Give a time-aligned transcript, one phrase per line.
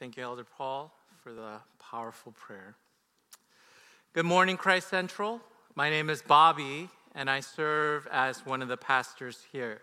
[0.00, 0.90] Thank you, Elder Paul,
[1.22, 2.74] for the powerful prayer.
[4.14, 5.42] Good morning, Christ Central.
[5.74, 9.82] My name is Bobby, and I serve as one of the pastors here.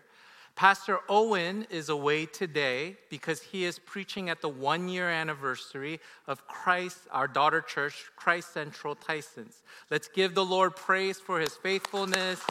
[0.56, 6.44] Pastor Owen is away today because he is preaching at the one year anniversary of
[6.48, 9.62] Christ, our daughter church, Christ Central Tysons.
[9.88, 12.42] Let's give the Lord praise for his faithfulness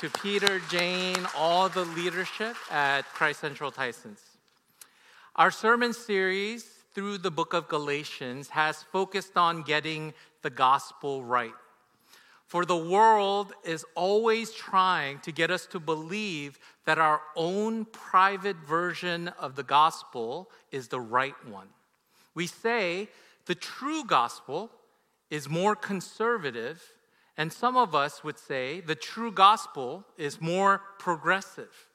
[0.00, 4.20] to Peter, Jane, all the leadership at Christ Central Tysons.
[5.36, 10.12] Our sermon series through the book of Galatians has focused on getting
[10.42, 11.54] the gospel right.
[12.46, 18.56] For the world is always trying to get us to believe that our own private
[18.56, 21.68] version of the gospel is the right one.
[22.34, 23.08] We say
[23.46, 24.70] the true gospel
[25.30, 26.82] is more conservative,
[27.36, 31.86] and some of us would say the true gospel is more progressive.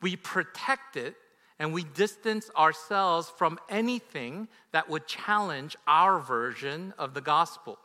[0.00, 1.16] We protect it
[1.58, 7.78] and we distance ourselves from anything that would challenge our version of the gospel.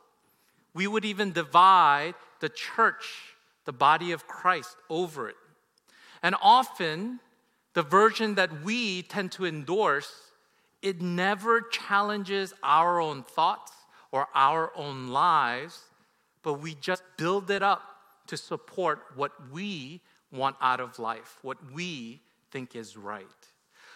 [0.74, 5.36] We would even divide the church, the body of Christ, over it.
[6.22, 7.20] And often,
[7.74, 10.12] the version that we tend to endorse,
[10.82, 13.72] it never challenges our own thoughts
[14.10, 15.82] or our own lives,
[16.42, 17.82] but we just build it up
[18.26, 20.00] to support what we
[20.32, 23.26] want out of life, what we think is right.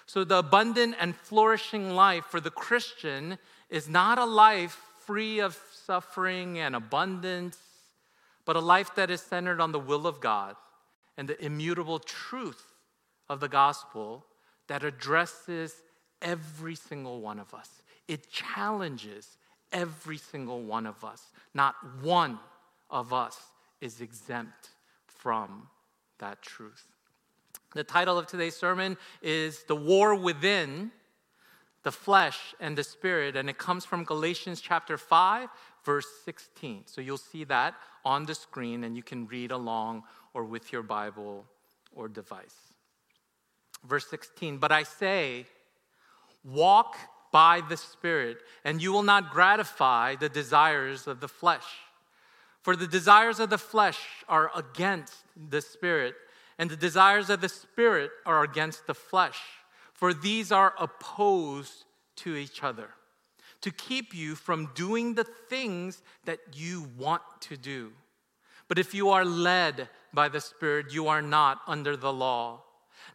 [0.06, 3.38] So, the abundant and flourishing life for the Christian
[3.70, 7.58] is not a life free of suffering and abundance,
[8.44, 10.56] but a life that is centered on the will of God
[11.16, 12.72] and the immutable truth
[13.28, 14.26] of the gospel
[14.68, 15.74] that addresses
[16.20, 17.82] every single one of us.
[18.08, 19.36] It challenges
[19.72, 21.22] every single one of us.
[21.54, 22.38] Not one
[22.90, 23.38] of us
[23.80, 24.70] is exempt
[25.06, 25.68] from
[26.18, 26.91] that truth.
[27.74, 30.90] The title of today's sermon is The War Within
[31.84, 35.48] the Flesh and the Spirit, and it comes from Galatians chapter 5,
[35.82, 36.82] verse 16.
[36.84, 37.74] So you'll see that
[38.04, 40.02] on the screen, and you can read along
[40.34, 41.46] or with your Bible
[41.94, 42.74] or device.
[43.88, 45.46] Verse 16, but I say,
[46.44, 46.98] walk
[47.32, 51.64] by the Spirit, and you will not gratify the desires of the flesh.
[52.60, 53.98] For the desires of the flesh
[54.28, 55.14] are against
[55.48, 56.14] the Spirit
[56.62, 59.40] and the desires of the Spirit are against the flesh,
[59.92, 62.90] for these are opposed to each other,
[63.62, 67.90] to keep you from doing the things that you want to do.
[68.68, 72.62] But if you are led by the Spirit, you are not under the law.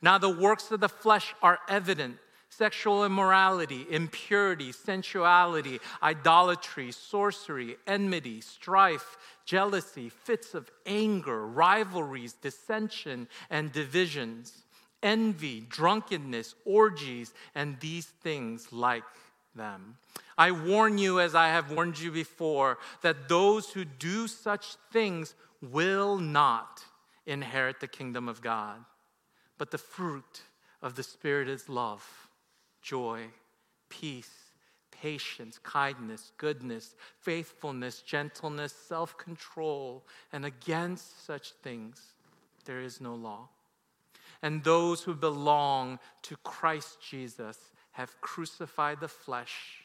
[0.02, 2.18] Now, the works of the flesh are evident
[2.58, 13.72] sexual immorality, impurity, sensuality, idolatry, sorcery, enmity, strife, jealousy, fits of anger, rivalries, dissension, and
[13.72, 14.64] divisions,
[15.04, 19.04] envy, drunkenness, orgies, and these things like
[19.56, 19.98] them.
[20.36, 25.36] I warn you, as I have warned you before, that those who do such things
[25.62, 26.84] will not
[27.28, 28.84] inherit the kingdom of God.
[29.60, 30.42] But the fruit
[30.82, 32.27] of the Spirit is love
[32.88, 33.26] joy,
[33.90, 34.32] peace,
[34.92, 42.14] patience, kindness, goodness, faithfulness, gentleness, self control, and against such things
[42.66, 43.50] there is no law.
[44.42, 47.58] And those who belong to Christ Jesus
[47.92, 49.84] have crucified the flesh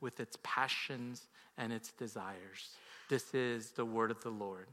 [0.00, 2.76] with its passions and its desires.
[3.08, 4.66] This is the word of the Lord.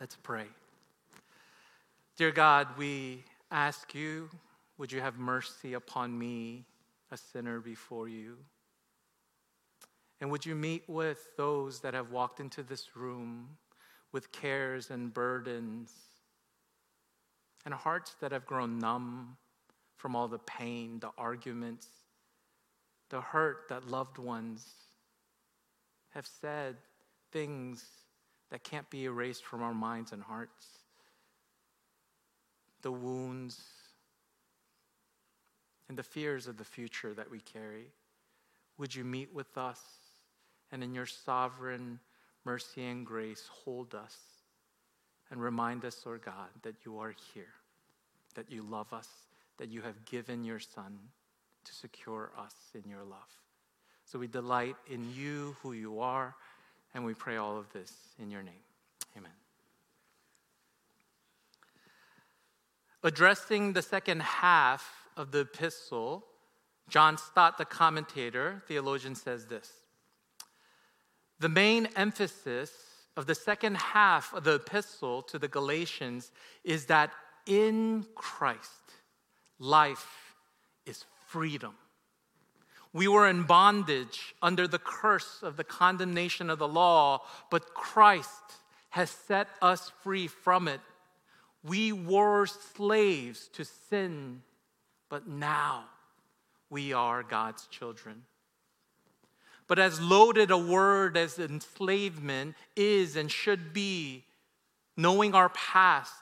[0.00, 0.46] Let's pray.
[2.16, 4.30] Dear God, we ask you
[4.78, 6.64] would you have mercy upon me,
[7.10, 8.36] a sinner before you?
[10.20, 13.56] And would you meet with those that have walked into this room
[14.12, 15.92] with cares and burdens
[17.64, 19.36] and hearts that have grown numb
[19.96, 21.88] from all the pain, the arguments,
[23.10, 24.66] the hurt that loved ones
[26.10, 26.76] have said,
[27.32, 27.84] things
[28.50, 30.66] that can't be erased from our minds and hearts,
[32.82, 33.60] the wounds
[35.88, 37.86] and the fears of the future that we carry.
[38.78, 39.80] Would you meet with us
[40.72, 42.00] and in your sovereign
[42.44, 44.16] mercy and grace hold us
[45.30, 47.54] and remind us, Lord God, that you are here,
[48.34, 49.08] that you love us,
[49.58, 50.98] that you have given your Son
[51.64, 53.18] to secure us in your love.
[54.04, 56.34] So we delight in you, who you are,
[56.94, 58.54] and we pray all of this in your name.
[59.16, 59.32] Amen.
[63.02, 66.24] Addressing the second half of the epistle,
[66.88, 69.72] John Stott, the commentator, theologian, says this
[71.38, 72.70] The main emphasis
[73.16, 76.30] of the second half of the epistle to the Galatians
[76.64, 77.10] is that
[77.46, 78.92] in Christ,
[79.58, 80.34] life
[80.84, 81.74] is freedom.
[82.92, 88.30] We were in bondage under the curse of the condemnation of the law, but Christ
[88.90, 90.80] has set us free from it.
[91.62, 94.42] We were slaves to sin,
[95.08, 95.84] but now
[96.70, 98.22] we are God's children.
[99.68, 104.24] But as loaded a word as enslavement is and should be,
[104.96, 106.12] knowing our past,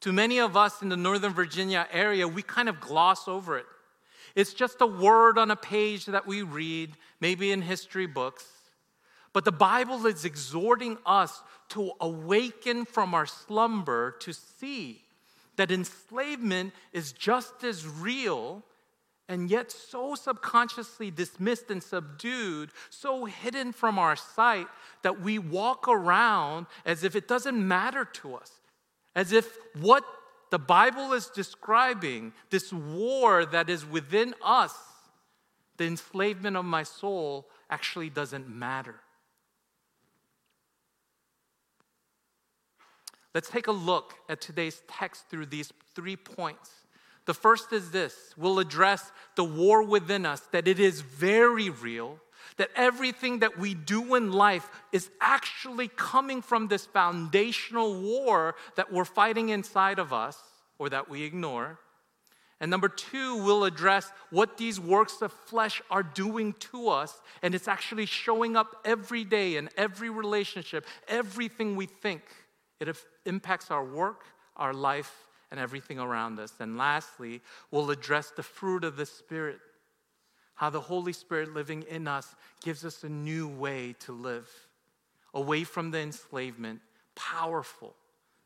[0.00, 3.66] to many of us in the Northern Virginia area, we kind of gloss over it.
[4.34, 6.90] It's just a word on a page that we read,
[7.20, 8.44] maybe in history books.
[9.32, 15.03] But the Bible is exhorting us to awaken from our slumber to see
[15.56, 18.62] that enslavement is just as real
[19.28, 24.66] and yet so subconsciously dismissed and subdued, so hidden from our sight
[25.02, 28.60] that we walk around as if it doesn't matter to us,
[29.14, 30.04] as if what
[30.50, 34.74] the Bible is describing, this war that is within us,
[35.78, 39.00] the enslavement of my soul, actually doesn't matter.
[43.34, 46.70] Let's take a look at today's text through these three points.
[47.26, 52.20] The first is this we'll address the war within us, that it is very real,
[52.58, 58.92] that everything that we do in life is actually coming from this foundational war that
[58.92, 60.38] we're fighting inside of us
[60.78, 61.78] or that we ignore.
[62.60, 67.20] And number two, we'll address what these works of flesh are doing to us.
[67.42, 72.22] And it's actually showing up every day in every relationship, everything we think.
[72.80, 74.24] It impacts our work,
[74.56, 76.52] our life, and everything around us.
[76.58, 77.40] And lastly,
[77.70, 79.60] we'll address the fruit of the Spirit,
[80.54, 84.48] how the Holy Spirit living in us gives us a new way to live,
[85.32, 86.80] away from the enslavement,
[87.14, 87.94] powerful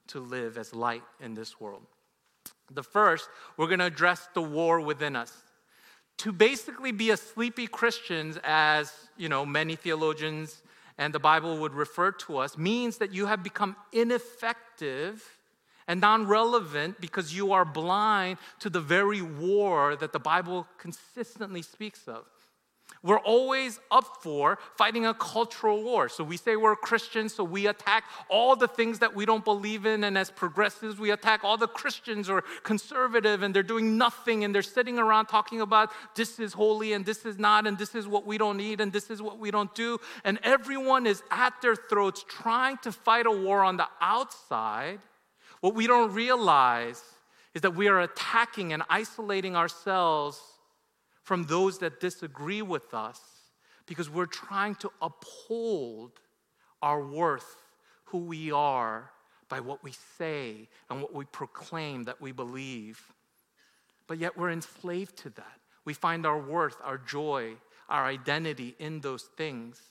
[0.08, 1.86] to live as light in this world.
[2.70, 5.32] The first, we're going to address the war within us.
[6.18, 10.62] To basically be a sleepy Christians, as you know, many theologians
[10.98, 15.38] and the Bible would refer to us, means that you have become ineffective
[15.86, 21.62] and non relevant because you are blind to the very war that the Bible consistently
[21.62, 22.24] speaks of.
[23.02, 26.08] We're always up for fighting a cultural war.
[26.08, 29.86] So we say we're Christians, so we attack all the things that we don't believe
[29.86, 30.02] in.
[30.02, 34.52] And as progressives, we attack all the Christians or conservative, and they're doing nothing and
[34.52, 38.08] they're sitting around talking about this is holy and this is not, and this is
[38.08, 39.98] what we don't need and this is what we don't do.
[40.24, 44.98] And everyone is at their throats trying to fight a war on the outside
[45.60, 47.02] what we don't realize
[47.54, 50.40] is that we are attacking and isolating ourselves
[51.28, 53.20] from those that disagree with us
[53.84, 56.12] because we're trying to uphold
[56.80, 57.54] our worth,
[58.04, 59.10] who we are,
[59.50, 63.12] by what we say and what we proclaim that we believe.
[64.06, 65.60] But yet we're enslaved to that.
[65.84, 67.56] We find our worth, our joy,
[67.90, 69.82] our identity in those things.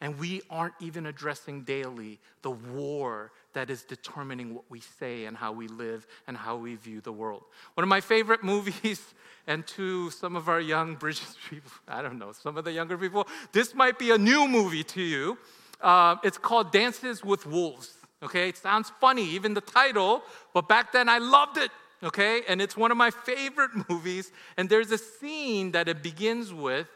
[0.00, 5.36] And we aren't even addressing daily the war that is determining what we say and
[5.36, 7.44] how we live and how we view the world.
[7.74, 9.02] One of my favorite movies,
[9.46, 12.96] and to some of our young British people, I don't know, some of the younger
[12.96, 15.38] people, this might be a new movie to you.
[15.80, 17.94] Uh, it's called Dances with Wolves.
[18.22, 21.70] Okay, it sounds funny, even the title, but back then I loved it.
[22.02, 24.32] Okay, and it's one of my favorite movies.
[24.56, 26.86] And there's a scene that it begins with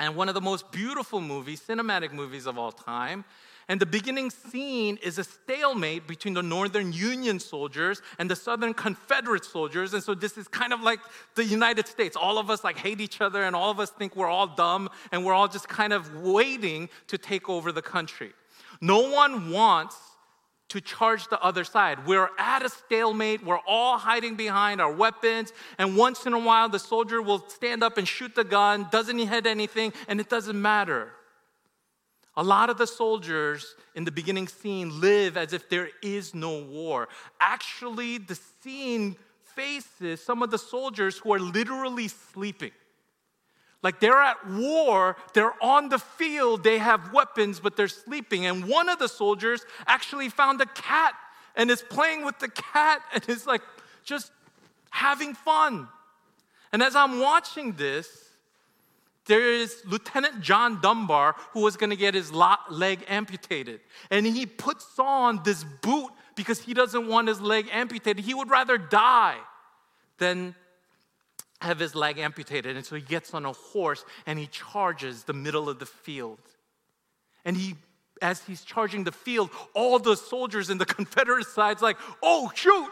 [0.00, 3.24] and one of the most beautiful movies, cinematic movies of all time.
[3.68, 8.74] And the beginning scene is a stalemate between the Northern Union soldiers and the Southern
[8.74, 9.94] Confederate soldiers.
[9.94, 10.98] And so this is kind of like
[11.36, 12.16] the United States.
[12.16, 14.88] All of us like hate each other and all of us think we're all dumb
[15.12, 18.32] and we're all just kind of waiting to take over the country.
[18.80, 19.96] No one wants
[20.70, 22.06] to charge the other side.
[22.06, 23.44] We're at a stalemate.
[23.44, 25.52] We're all hiding behind our weapons.
[25.78, 29.18] And once in a while, the soldier will stand up and shoot the gun, doesn't
[29.18, 31.12] hit anything, and it doesn't matter.
[32.36, 36.62] A lot of the soldiers in the beginning scene live as if there is no
[36.62, 37.08] war.
[37.40, 39.16] Actually, the scene
[39.56, 42.70] faces some of the soldiers who are literally sleeping.
[43.82, 48.46] Like they're at war, they're on the field, they have weapons, but they're sleeping.
[48.46, 51.14] And one of the soldiers actually found a cat
[51.56, 53.62] and is playing with the cat and is like
[54.04, 54.32] just
[54.90, 55.88] having fun.
[56.72, 58.28] And as I'm watching this,
[59.26, 63.80] there is Lieutenant John Dunbar who was to get his leg amputated.
[64.10, 68.24] And he puts on this boot because he doesn't want his leg amputated.
[68.24, 69.36] He would rather die
[70.18, 70.54] than
[71.60, 72.76] have his leg amputated.
[72.76, 76.38] And so he gets on a horse and he charges the middle of the field.
[77.44, 77.76] And he,
[78.22, 82.90] as he's charging the field, all the soldiers in the Confederate side's like, oh, shoot,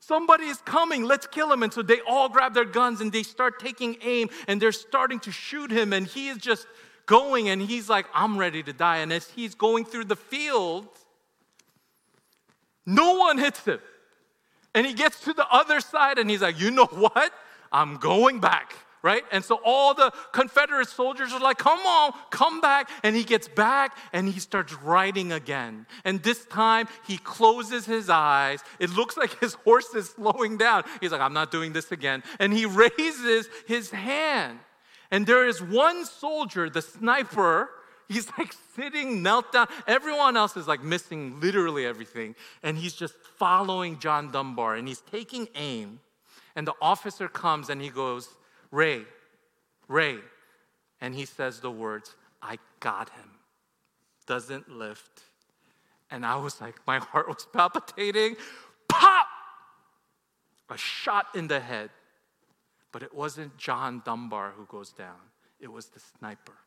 [0.00, 1.62] Somebody is coming, let's kill him.
[1.62, 5.20] And so they all grab their guns and they start taking aim and they're starting
[5.20, 5.92] to shoot him.
[5.92, 6.66] And he is just
[7.04, 8.98] going and he's like, I'm ready to die.
[8.98, 10.88] And as he's going through the field,
[12.86, 13.78] no one hits him.
[14.74, 17.32] And he gets to the other side and he's like, You know what?
[17.72, 19.24] I'm going back right?
[19.32, 22.90] And so all the Confederate soldiers are like, come on, come back.
[23.02, 25.86] And he gets back and he starts riding again.
[26.04, 28.62] And this time he closes his eyes.
[28.78, 30.84] It looks like his horse is slowing down.
[31.00, 32.22] He's like, I'm not doing this again.
[32.38, 34.58] And he raises his hand.
[35.10, 37.70] And there is one soldier, the sniper,
[38.08, 39.68] He's like sitting, knelt down.
[39.86, 42.34] Everyone else is like missing literally everything.
[42.60, 46.00] And he's just following John Dunbar and he's taking aim.
[46.60, 48.28] And the officer comes and he goes,
[48.70, 49.04] Ray,
[49.88, 50.18] Ray.
[51.00, 53.30] And he says the words, I got him.
[54.26, 55.22] Doesn't lift.
[56.10, 58.36] And I was like, my heart was palpitating.
[58.90, 59.26] Pop!
[60.68, 61.88] A shot in the head.
[62.92, 66.58] But it wasn't John Dunbar who goes down, it was the sniper.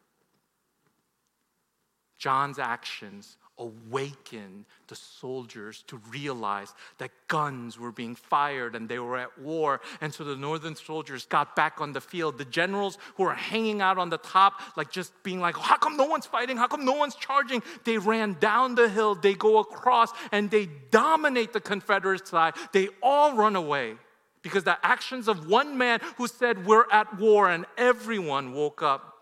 [2.18, 9.18] John's actions awakened the soldiers to realize that guns were being fired and they were
[9.18, 9.82] at war.
[10.02, 12.38] And so the northern soldiers got back on the field.
[12.38, 15.98] The generals who were hanging out on the top, like just being like, How come
[15.98, 16.58] no one's fighting?
[16.58, 17.62] How come no one's charging?
[17.84, 22.56] They ran down the hill, they go across, and they dominate the Confederate side.
[22.72, 23.96] They all run away
[24.42, 29.13] because the actions of one man who said, We're at war, and everyone woke up.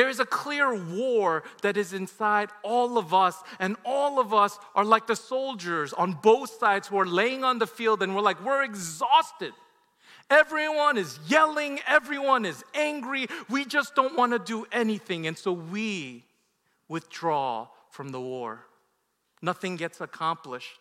[0.00, 4.58] There is a clear war that is inside all of us, and all of us
[4.74, 8.22] are like the soldiers on both sides who are laying on the field, and we're
[8.22, 9.52] like, we're exhausted.
[10.30, 13.26] Everyone is yelling, everyone is angry.
[13.50, 16.24] We just don't want to do anything, and so we
[16.88, 18.64] withdraw from the war.
[19.42, 20.79] Nothing gets accomplished.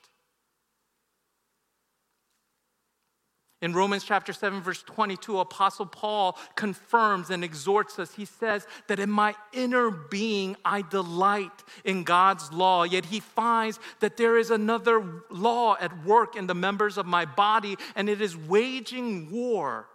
[3.62, 8.14] In Romans chapter 7, verse 22, Apostle Paul confirms and exhorts us.
[8.14, 11.52] He says that in my inner being I delight
[11.84, 16.56] in God's law, yet he finds that there is another law at work in the
[16.56, 19.88] members of my body, and it is waging war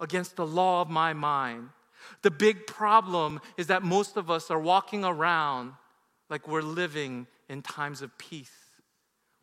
[0.00, 1.68] against the law of my mind.
[2.22, 5.74] The big problem is that most of us are walking around
[6.28, 8.50] like we're living in times of peace,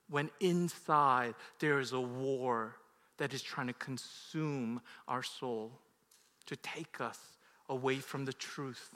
[0.09, 2.75] when inside there is a war
[3.20, 5.72] that is trying to consume our soul,
[6.48, 7.20] to take us
[7.70, 8.90] away from the truth.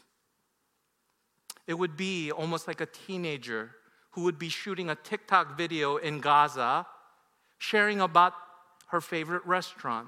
[1.68, 3.72] It would be almost like a teenager
[4.12, 6.86] who would be shooting a TikTok video in Gaza,
[7.58, 8.34] sharing about
[8.88, 10.08] her favorite restaurant,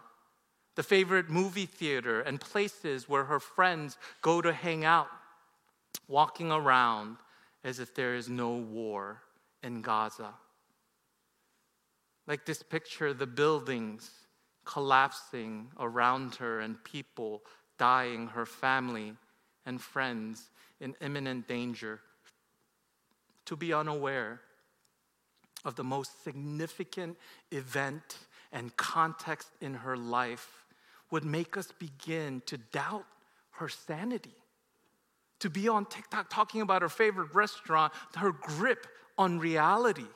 [0.76, 5.08] the favorite movie theater, and places where her friends go to hang out,
[6.08, 7.18] walking around
[7.64, 9.22] as if there is no war
[9.64, 10.34] in Gaza.
[12.28, 14.10] Like this picture, the buildings
[14.66, 17.44] collapsing around her and people
[17.78, 19.14] dying, her family
[19.66, 22.02] and friends in imminent danger.
[23.46, 24.42] To be unaware
[25.64, 27.18] of the most significant
[27.52, 28.18] event
[28.52, 30.66] and context in her life
[31.12, 33.06] would make us begin to doubt
[33.52, 34.36] her sanity.
[35.40, 40.08] To be on TikTok talking about her favorite restaurant, her grip on reality.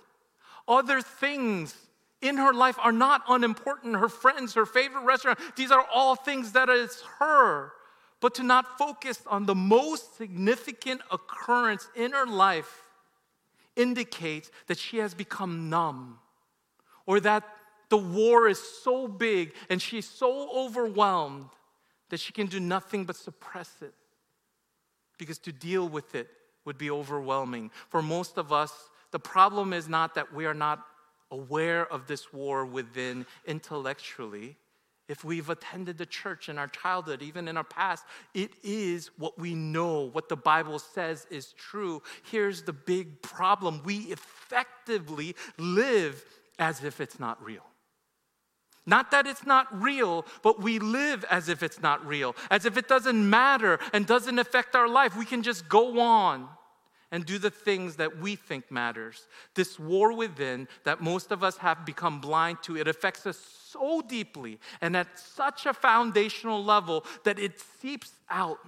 [0.67, 1.75] Other things
[2.21, 3.95] in her life are not unimportant.
[3.95, 7.71] Her friends, her favorite restaurant, these are all things that is her.
[8.21, 12.83] But to not focus on the most significant occurrence in her life
[13.75, 16.19] indicates that she has become numb
[17.05, 17.43] or that
[17.87, 21.49] the war is so big and she's so overwhelmed
[22.09, 23.93] that she can do nothing but suppress it.
[25.17, 26.29] Because to deal with it
[26.65, 27.71] would be overwhelming.
[27.89, 28.71] For most of us,
[29.11, 30.85] the problem is not that we are not
[31.31, 34.57] aware of this war within intellectually,
[35.09, 38.05] if we've attended the church in our childhood, even in our past,
[38.35, 42.03] it is what we know, what the Bible says is true.
[42.29, 46.23] Here's the big problem we effectively live
[46.59, 47.63] as if it's not real.
[48.85, 52.77] Not that it's not real, but we live as if it's not real, as if
[52.77, 55.17] it doesn't matter and doesn't affect our life.
[55.17, 56.47] We can just go on
[57.11, 59.27] and do the things that we think matters.
[59.55, 64.01] This war within that most of us have become blind to, it affects us so
[64.01, 68.59] deeply and at such a foundational level that it seeps out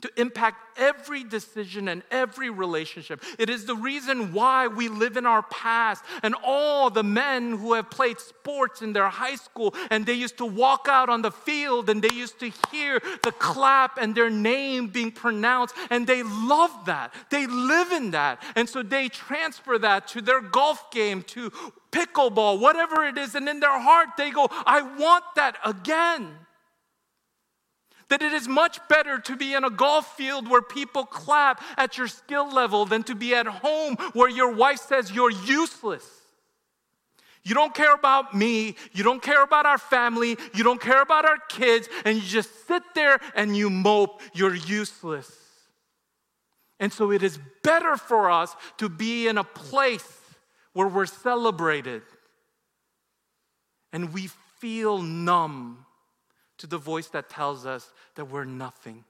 [0.00, 3.22] to impact every decision and every relationship.
[3.38, 7.72] It is the reason why we live in our past and all the men who
[7.72, 11.32] have played sports in their high school and they used to walk out on the
[11.32, 16.22] field and they used to hear the clap and their name being pronounced and they
[16.22, 17.12] love that.
[17.30, 18.40] They live in that.
[18.54, 21.50] And so they transfer that to their golf game, to
[21.90, 26.36] pickleball, whatever it is, and in their heart they go, I want that again.
[28.10, 31.98] That it is much better to be in a golf field where people clap at
[31.98, 36.06] your skill level than to be at home where your wife says you're useless.
[37.44, 38.76] You don't care about me.
[38.92, 40.36] You don't care about our family.
[40.54, 41.88] You don't care about our kids.
[42.04, 44.20] And you just sit there and you mope.
[44.34, 45.30] You're useless.
[46.80, 50.20] And so it is better for us to be in a place
[50.72, 52.02] where we're celebrated
[53.92, 54.28] and we
[54.60, 55.84] feel numb
[56.58, 59.04] to the voice that tells us that we're nothing.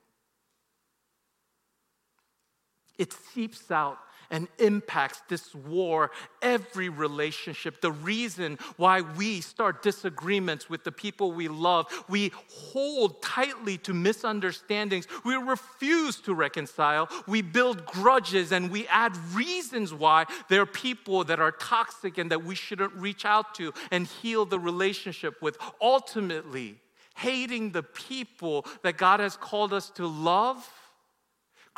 [2.99, 3.99] It seeps out
[4.31, 6.11] and impacts this war
[6.43, 7.81] every relationship.
[7.81, 13.95] The reason why we start disagreements with the people we love, we hold tightly to
[13.95, 20.67] misunderstandings, we refuse to reconcile, we build grudges, and we add reasons why there are
[20.67, 25.41] people that are toxic and that we shouldn't reach out to and heal the relationship
[25.41, 25.57] with.
[25.81, 26.77] Ultimately,
[27.19, 30.69] hating the people that God has called us to love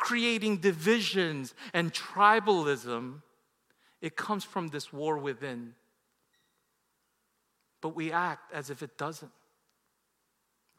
[0.01, 3.21] creating divisions and tribalism,
[4.01, 5.75] it comes from this war within.
[7.81, 9.31] But we act as if it doesn't.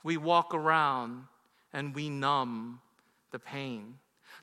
[0.03, 1.25] We walk around
[1.73, 2.81] and we numb
[3.31, 3.95] the pain.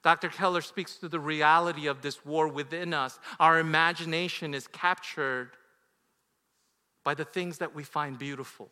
[0.01, 0.29] Dr.
[0.29, 3.19] Keller speaks to the reality of this war within us.
[3.39, 5.51] Our imagination is captured
[7.03, 8.69] by the things that we find beautiful.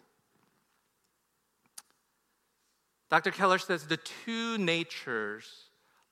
[3.10, 3.32] Dr.
[3.32, 5.46] Keller says the two natures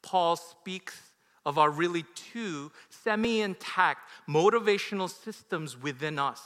[0.01, 0.99] Paul speaks
[1.45, 6.41] of are really two semi intact motivational systems within us.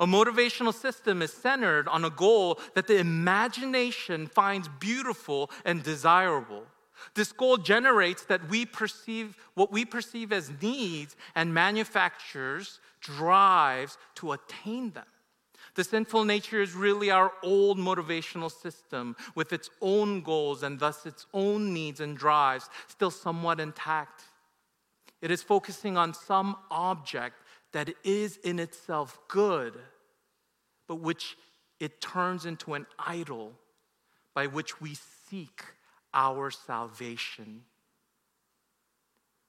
[0.00, 6.64] A motivational system is centered on a goal that the imagination finds beautiful and desirable.
[7.14, 14.32] This goal generates that we perceive what we perceive as needs and manufactures drives to
[14.32, 15.04] attain them.
[15.76, 21.04] The sinful nature is really our old motivational system with its own goals and thus
[21.04, 24.22] its own needs and drives still somewhat intact.
[25.20, 27.36] It is focusing on some object
[27.72, 29.74] that is in itself good,
[30.88, 31.36] but which
[31.78, 33.52] it turns into an idol
[34.34, 34.96] by which we
[35.28, 35.62] seek
[36.14, 37.64] our salvation.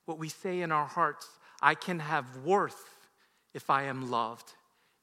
[0.04, 1.26] What we say in our hearts,
[1.62, 3.08] I can have worth
[3.54, 4.57] if I am loved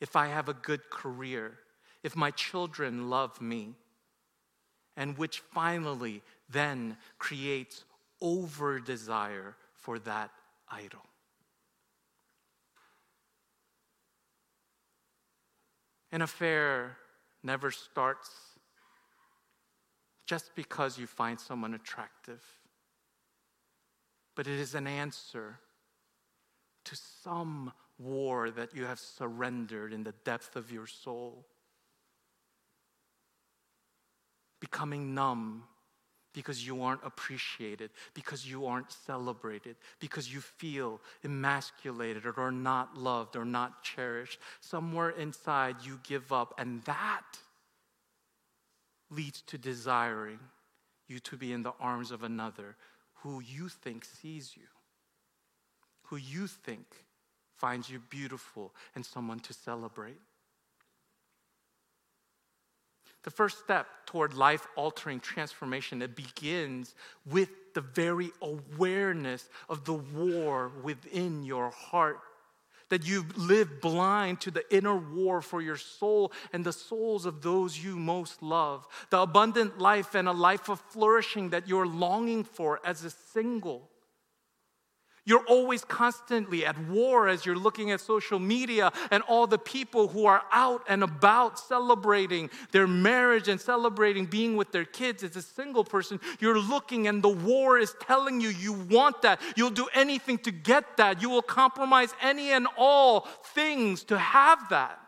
[0.05, 1.59] if I have a good career,
[2.03, 3.73] if my children love me,
[4.99, 7.85] and which finally then creates
[8.21, 10.31] over desire for that
[10.71, 11.01] idol.
[16.13, 16.99] An affair
[17.43, 18.31] never starts
[20.27, 22.45] just because you find someone attractive,
[24.37, 25.61] but it is an answer
[26.85, 31.45] to some war that you have surrendered in the depth of your soul.
[34.61, 35.65] Becoming numb
[36.33, 43.37] because you aren't appreciated, because you aren't celebrated, because you feel emasculated or not loved
[43.37, 44.41] or not cherished.
[44.61, 47.39] Somewhere inside you give up, and that
[49.11, 50.41] leads to desiring
[51.07, 52.77] you to be in the arms of another
[53.19, 54.67] who you think sees you,
[56.05, 57.04] who you think
[57.65, 60.21] finds you beautiful and someone to celebrate.
[63.23, 69.95] The first step toward life altering transformation it begins with the very awareness of the
[69.95, 72.21] war within your heart
[72.91, 77.41] that you've lived blind to the inner war for your soul and the souls of
[77.41, 82.45] those you most love, the abundant life and a life of flourishing that you're longing
[82.45, 83.89] for as a single.
[85.27, 90.09] You're always constantly at war as you're looking at social media and all the people
[90.09, 95.25] who are out and about celebrating their marriage and celebrating being with their kids.
[95.25, 99.41] As a single person, you're looking and the war is telling you you want that.
[99.57, 101.23] You'll do anything to get that.
[101.23, 103.21] You will compromise any and all
[103.55, 105.01] things to have that.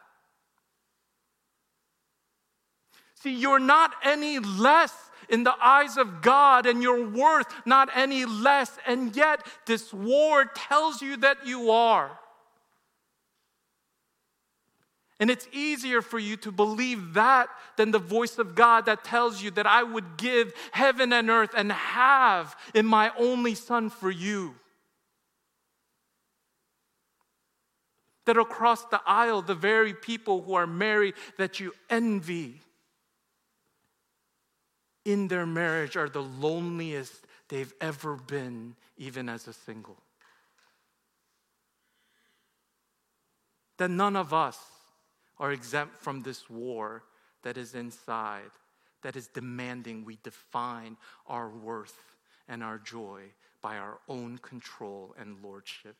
[3.16, 4.94] See, you're not any less
[5.28, 8.76] in the eyes of God and your worth not any less.
[8.86, 12.18] And yet, this war tells you that you are.
[15.18, 19.42] And it's easier for you to believe that than the voice of God that tells
[19.42, 24.10] you that I would give heaven and earth and have in my only son for
[24.10, 24.54] you.
[28.26, 32.60] That across the aisle, the very people who are married that you envy
[35.06, 39.96] in their marriage are the loneliest they've ever been, even as a single.
[43.78, 44.58] That none of us
[45.38, 47.04] are exempt from this war
[47.44, 48.50] that is inside,
[49.02, 50.96] that is demanding we define
[51.28, 52.16] our worth
[52.48, 53.22] and our joy
[53.62, 55.94] by our own control and lordship.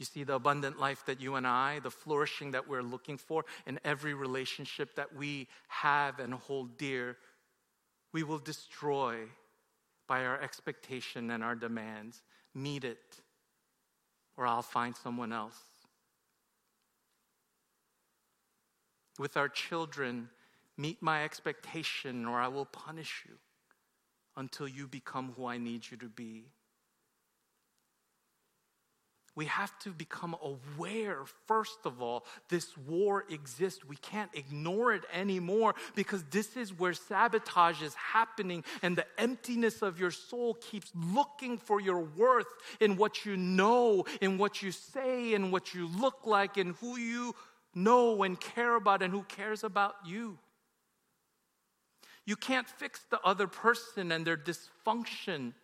[0.00, 3.44] You see, the abundant life that you and I, the flourishing that we're looking for
[3.66, 7.18] in every relationship that we have and hold dear,
[8.10, 9.16] we will destroy
[10.08, 12.22] by our expectation and our demands.
[12.54, 13.20] Meet it,
[14.38, 15.60] or I'll find someone else.
[19.18, 20.30] With our children,
[20.78, 23.34] meet my expectation, or I will punish you
[24.34, 26.46] until you become who I need you to be.
[29.40, 33.82] We have to become aware, first of all, this war exists.
[33.82, 39.80] We can't ignore it anymore because this is where sabotage is happening, and the emptiness
[39.80, 42.48] of your soul keeps looking for your worth
[42.80, 46.98] in what you know, in what you say, in what you look like, in who
[46.98, 47.34] you
[47.74, 50.38] know and care about, and who cares about you.
[52.26, 55.54] You can't fix the other person and their dysfunction.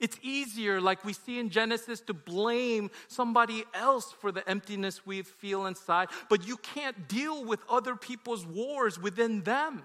[0.00, 5.22] It's easier, like we see in Genesis, to blame somebody else for the emptiness we
[5.22, 9.84] feel inside, but you can't deal with other people's wars within them.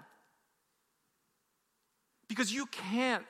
[2.27, 3.25] Because you can't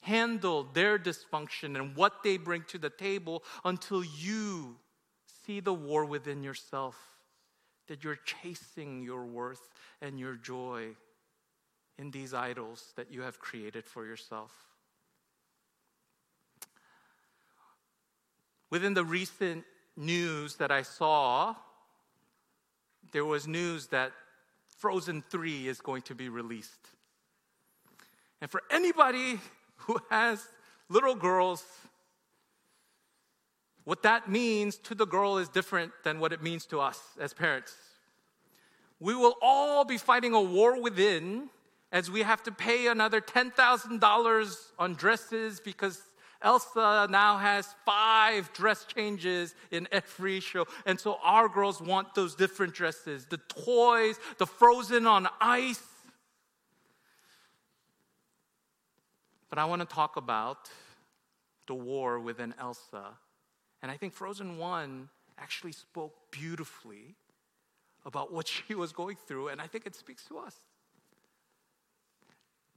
[0.00, 4.76] handle their dysfunction and what they bring to the table until you
[5.46, 6.96] see the war within yourself,
[7.88, 9.68] that you're chasing your worth
[10.00, 10.88] and your joy
[11.98, 14.52] in these idols that you have created for yourself.
[18.70, 19.64] Within the recent
[19.96, 21.54] news that I saw,
[23.12, 24.12] there was news that
[24.78, 26.88] Frozen 3 is going to be released.
[28.40, 29.40] And for anybody
[29.76, 30.46] who has
[30.88, 31.64] little girls,
[33.84, 37.32] what that means to the girl is different than what it means to us as
[37.32, 37.74] parents.
[39.00, 41.50] We will all be fighting a war within
[41.92, 46.02] as we have to pay another $10,000 on dresses because
[46.44, 50.66] Elsa now has five dress changes in every show.
[50.86, 55.82] And so our girls want those different dresses the toys, the frozen on ice.
[59.48, 60.68] But I want to talk about
[61.66, 63.16] the war within Elsa.
[63.82, 67.16] And I think Frozen 1 actually spoke beautifully
[68.04, 70.56] about what she was going through, and I think it speaks to us.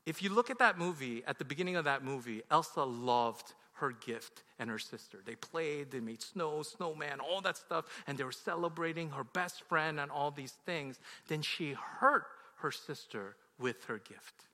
[0.07, 3.91] If you look at that movie, at the beginning of that movie, Elsa loved her
[3.91, 5.19] gift and her sister.
[5.25, 9.63] They played, they made snow, snowman, all that stuff, and they were celebrating her best
[9.63, 10.97] friend and all these things.
[11.27, 12.23] Then she hurt
[12.59, 14.45] her sister with her gift.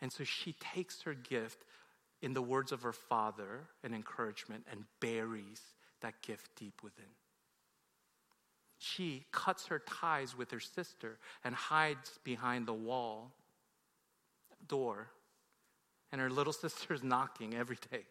[0.00, 1.64] And so she takes her gift
[2.22, 5.60] in the words of her father and encouragement and buries
[6.02, 7.10] that gift deep within.
[8.78, 13.32] She cuts her ties with her sister and hides behind the wall
[14.68, 15.08] door,
[16.12, 18.04] and her little sister's knocking every day.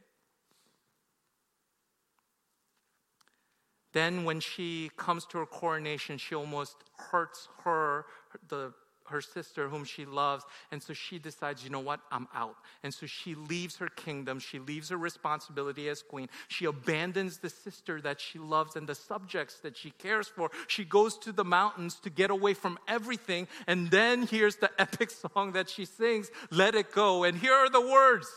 [3.94, 8.06] Then, when she comes to her coronation, she almost hurts her,
[8.48, 8.74] the
[9.10, 10.44] her sister whom she loves.
[10.72, 12.00] And so she decides, you know what?
[12.12, 12.56] I'm out.
[12.84, 14.40] And so she leaves her kingdom.
[14.40, 16.30] She leaves her responsibility as queen.
[16.48, 20.52] She abandons the sister that she loves and the subjects that she cares for.
[20.68, 23.48] She goes to the mountains to get away from everything.
[23.66, 27.24] And then here's the epic song that she sings, Let It Go.
[27.24, 28.30] And here are the words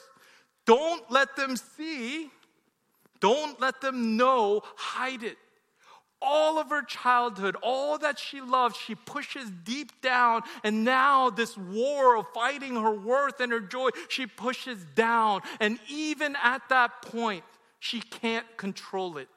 [0.66, 2.30] Don't let them see.
[3.20, 4.62] Don't let them know.
[4.76, 5.36] Hide it
[6.22, 10.42] all of her childhood, all that she loved, she pushes deep down.
[10.62, 15.42] And now, this war of fighting her worth and her joy, she pushes down.
[15.60, 17.44] And even at that point,
[17.78, 19.28] she can't control it.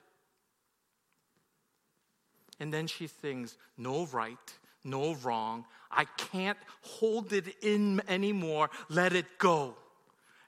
[2.60, 5.65] And then she sings, No right, no wrong.
[5.89, 8.69] I can't hold it in anymore.
[8.89, 9.76] Let it go.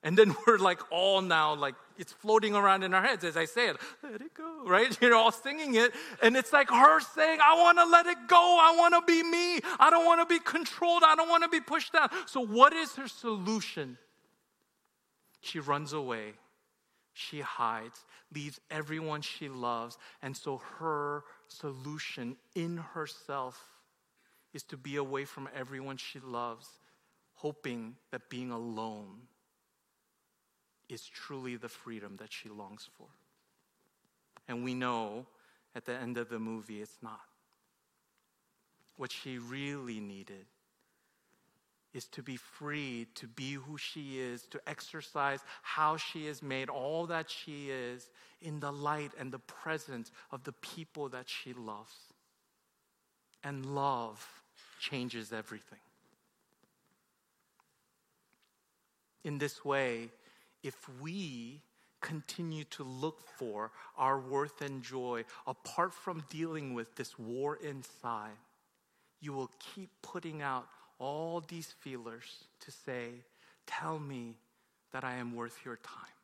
[0.06, 3.46] And then we're like all now like it's floating around in our heads as I
[3.46, 3.78] say it.
[4.04, 4.96] Let it go, right?
[5.02, 5.92] You're all singing it.
[6.22, 8.58] And it's like her saying, I want to let it go.
[8.62, 9.60] I want to be me.
[9.80, 11.04] I don't want to be controlled.
[11.06, 12.10] I don't want to be pushed down.
[12.28, 13.98] So, what is her solution?
[15.42, 16.34] She runs away.
[17.14, 19.98] She hides, leaves everyone she loves.
[20.22, 23.62] And so, her solution in herself
[24.54, 26.68] is to be away from everyone she loves,
[27.36, 29.22] hoping that being alone
[30.90, 33.08] is truly the freedom that she longs for.
[34.48, 35.26] And we know
[35.76, 37.22] at the end of the movie it's not.
[38.98, 40.46] What she really needed
[41.94, 46.70] is to be free, to be who she is, to exercise how she is made,
[46.70, 48.10] all that she is,
[48.42, 51.94] in the light and the presence of the people that she loves.
[53.44, 54.26] And love
[54.80, 55.80] changes everything.
[59.24, 60.10] In this way,
[60.66, 61.62] if we
[62.02, 68.38] continue to look for our worth and joy apart from dealing with this war inside,
[69.22, 73.10] you will keep putting out all these feelers to say,
[73.68, 74.38] Tell me
[74.92, 76.16] that I am worth your time.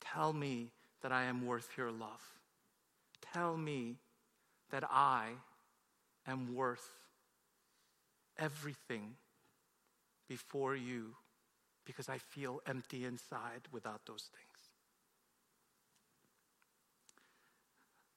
[0.00, 0.70] Tell me
[1.02, 2.22] that I am worth your love.
[3.32, 3.96] Tell me
[4.70, 5.30] that I
[6.26, 6.88] am worth
[8.38, 9.14] everything
[10.28, 11.14] before you
[11.86, 14.56] because I feel empty inside without those things.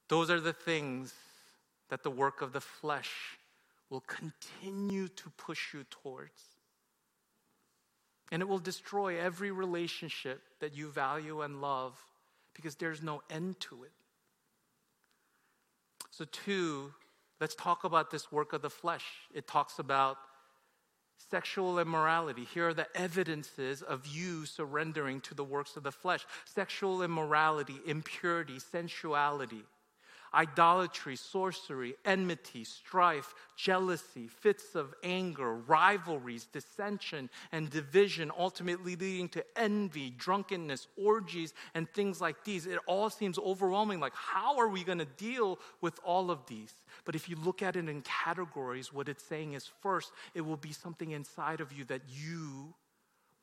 [0.10, 1.14] Those are the things
[1.90, 3.38] that the work of the flesh
[3.90, 6.42] will continue to push you towards.
[8.32, 12.00] And it will destroy every relationship that you value and love
[12.54, 13.92] because there's no end to it.
[16.12, 16.94] So, two,
[17.40, 19.06] let's talk about this work of the flesh.
[19.34, 20.18] It talks about
[21.30, 22.46] sexual immorality.
[22.46, 27.80] Here are the evidences of you surrendering to the works of the flesh sexual immorality,
[27.86, 29.64] impurity, sensuality
[30.34, 39.44] idolatry, sorcery, enmity, strife, jealousy, fits of anger, rivalries, dissension, and division, ultimately leading to
[39.56, 42.66] envy, drunkenness, orgies, and things like these.
[42.66, 44.00] It all seems overwhelming.
[44.00, 46.74] Like, how are we going to deal with all of these?
[47.06, 50.58] But if you look at it in categories, what it's saying is first, it will
[50.58, 52.74] be something inside of you that you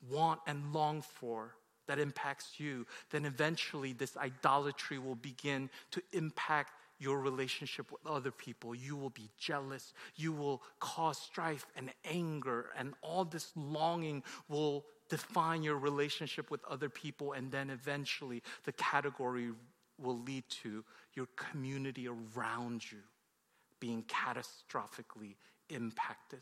[0.09, 1.53] want and long for
[1.87, 8.31] that impacts you, then eventually this idolatry will begin to impact your relationship with other
[8.31, 8.73] people.
[8.73, 9.93] You will be jealous.
[10.15, 16.63] You will cause strife and anger, and all this longing will define your relationship with
[16.65, 17.33] other people.
[17.33, 19.51] And then eventually, the category
[19.99, 22.99] will lead to your community around you
[23.79, 25.35] being catastrophically
[25.69, 26.41] impacted.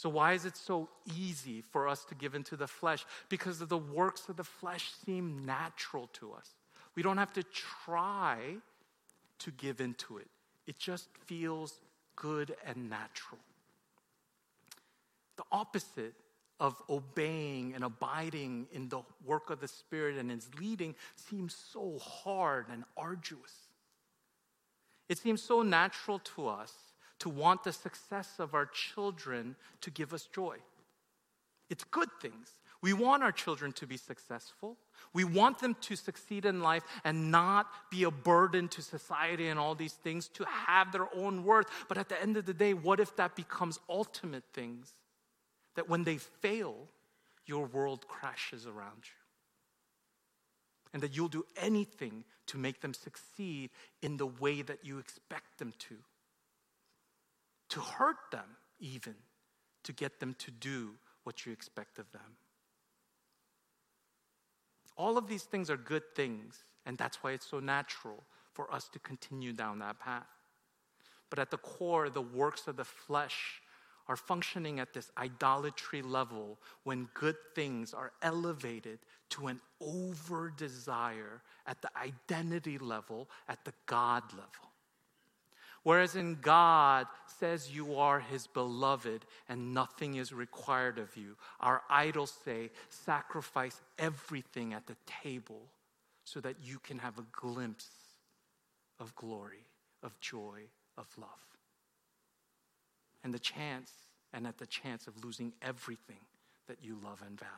[0.00, 3.04] So, why is it so easy for us to give into the flesh?
[3.28, 6.54] Because the works of the flesh seem natural to us.
[6.94, 8.56] We don't have to try
[9.40, 10.28] to give into it,
[10.66, 11.80] it just feels
[12.16, 13.40] good and natural.
[15.36, 16.14] The opposite
[16.58, 21.98] of obeying and abiding in the work of the Spirit and His leading seems so
[21.98, 23.68] hard and arduous.
[25.10, 26.72] It seems so natural to us
[27.20, 30.56] to want the success of our children to give us joy.
[31.68, 32.50] It's good things.
[32.82, 34.76] We want our children to be successful.
[35.12, 39.58] We want them to succeed in life and not be a burden to society and
[39.58, 41.66] all these things, to have their own worth.
[41.88, 44.94] But at the end of the day, what if that becomes ultimate things?
[45.76, 46.88] That when they fail,
[47.44, 49.20] your world crashes around you.
[50.92, 55.58] And that you'll do anything to make them succeed in the way that you expect
[55.58, 55.96] them to
[57.70, 59.14] to hurt them, even
[59.84, 60.90] to get them to do
[61.24, 62.36] what you expect of them.
[64.96, 68.88] All of these things are good things, and that's why it's so natural for us
[68.92, 70.26] to continue down that path.
[71.30, 73.62] But at the core, the works of the flesh
[74.08, 81.42] are functioning at this idolatry level when good things are elevated to an over desire
[81.66, 84.69] at the identity level, at the God level.
[85.82, 87.06] Whereas in God
[87.38, 91.36] says you are his beloved and nothing is required of you.
[91.60, 95.62] Our idols say sacrifice everything at the table
[96.24, 97.88] so that you can have a glimpse
[98.98, 99.64] of glory,
[100.02, 100.60] of joy,
[100.98, 101.28] of love.
[103.24, 103.90] And the chance,
[104.34, 106.20] and at the chance of losing everything
[106.68, 107.52] that you love and value.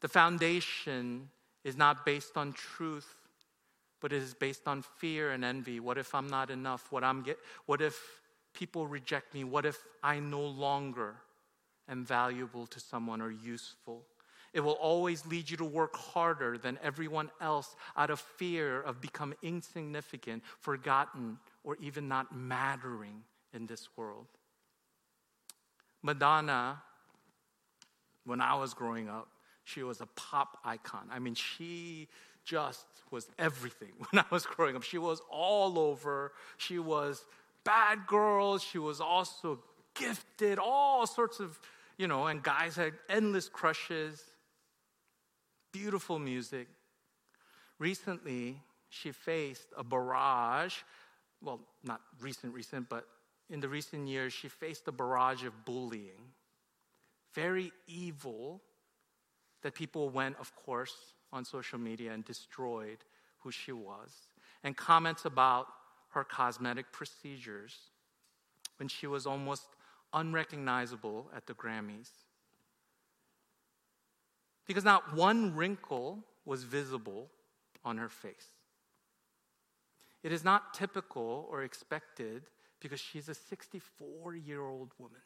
[0.00, 1.28] The foundation
[1.64, 3.14] is not based on truth
[4.04, 5.80] but it is based on fear and envy.
[5.80, 6.92] What if I'm not enough?
[6.92, 7.98] What, I'm get, what if
[8.52, 9.44] people reject me?
[9.44, 11.14] What if I no longer
[11.88, 14.02] am valuable to someone or useful?
[14.52, 19.00] It will always lead you to work harder than everyone else out of fear of
[19.00, 23.22] becoming insignificant, forgotten, or even not mattering
[23.54, 24.26] in this world.
[26.02, 26.82] Madonna,
[28.26, 29.28] when I was growing up,
[29.64, 31.08] she was a pop icon.
[31.10, 32.08] I mean, she
[32.44, 34.82] just was everything when I was growing up.
[34.82, 36.32] She was all over.
[36.56, 37.24] She was
[37.64, 38.58] bad girl.
[38.58, 39.60] She was also
[39.94, 41.58] gifted, all sorts of,
[41.96, 44.22] you know, and guys had endless crushes.
[45.72, 46.68] Beautiful music.
[47.78, 50.76] Recently, she faced a barrage.
[51.42, 53.06] Well, not recent, recent, but
[53.50, 56.32] in the recent years, she faced a barrage of bullying,
[57.34, 58.62] very evil,
[59.62, 60.94] that people went, of course,
[61.34, 62.98] on social media and destroyed
[63.40, 64.12] who she was,
[64.62, 65.66] and comments about
[66.10, 67.76] her cosmetic procedures
[68.78, 69.64] when she was almost
[70.12, 72.08] unrecognizable at the Grammys.
[74.66, 77.28] Because not one wrinkle was visible
[77.84, 78.48] on her face.
[80.22, 82.44] It is not typical or expected
[82.80, 85.20] because she's a 64 year old woman.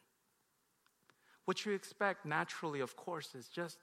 [1.45, 3.77] What you expect naturally, of course, is just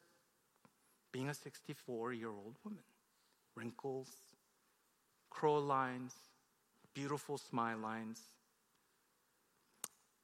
[1.13, 2.83] being a 64 year old woman
[3.55, 4.11] wrinkles,
[5.31, 6.15] crow lines,
[6.95, 8.21] beautiful smile lines.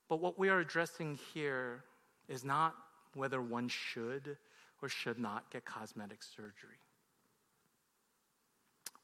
[0.09, 1.85] But what we are addressing here
[2.29, 2.75] is not
[3.14, 4.37] whether one should
[4.83, 6.81] or should not get cosmetic surgery.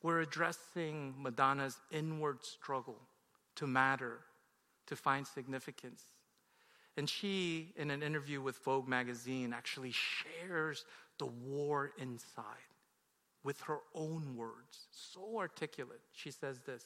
[0.03, 3.01] We're addressing Madonna's inward struggle
[3.57, 4.19] to matter,
[4.87, 6.03] to find significance.
[6.97, 10.85] And she, in an interview with Vogue magazine, actually shares
[11.19, 12.45] the war inside
[13.43, 14.89] with her own words.
[14.91, 16.01] So articulate.
[16.13, 16.85] She says this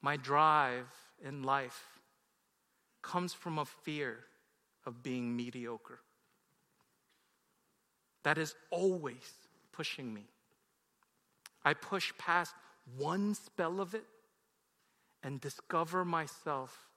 [0.00, 0.88] My drive
[1.24, 1.82] in life
[3.02, 4.18] comes from a fear
[4.86, 6.00] of being mediocre.
[8.22, 9.32] That is always
[9.72, 10.24] pushing me.
[11.64, 12.54] I push past
[12.96, 14.04] one spell of it
[15.22, 16.88] and discover myself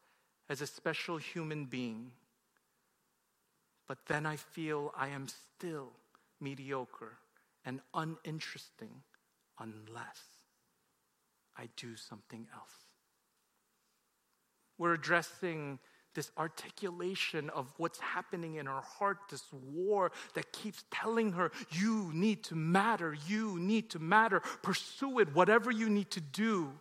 [0.50, 2.12] as a special human being.
[3.88, 5.92] But then I feel I am still
[6.42, 7.18] mediocre
[7.64, 9.04] and uninteresting
[9.60, 10.22] unless
[11.58, 12.86] I do something else.
[14.78, 15.80] We're addressing
[16.16, 22.10] this articulation of what's happening in her heart, this war that keeps telling her, you
[22.14, 26.72] need to matter, you need to matter, pursue it, whatever you need to do.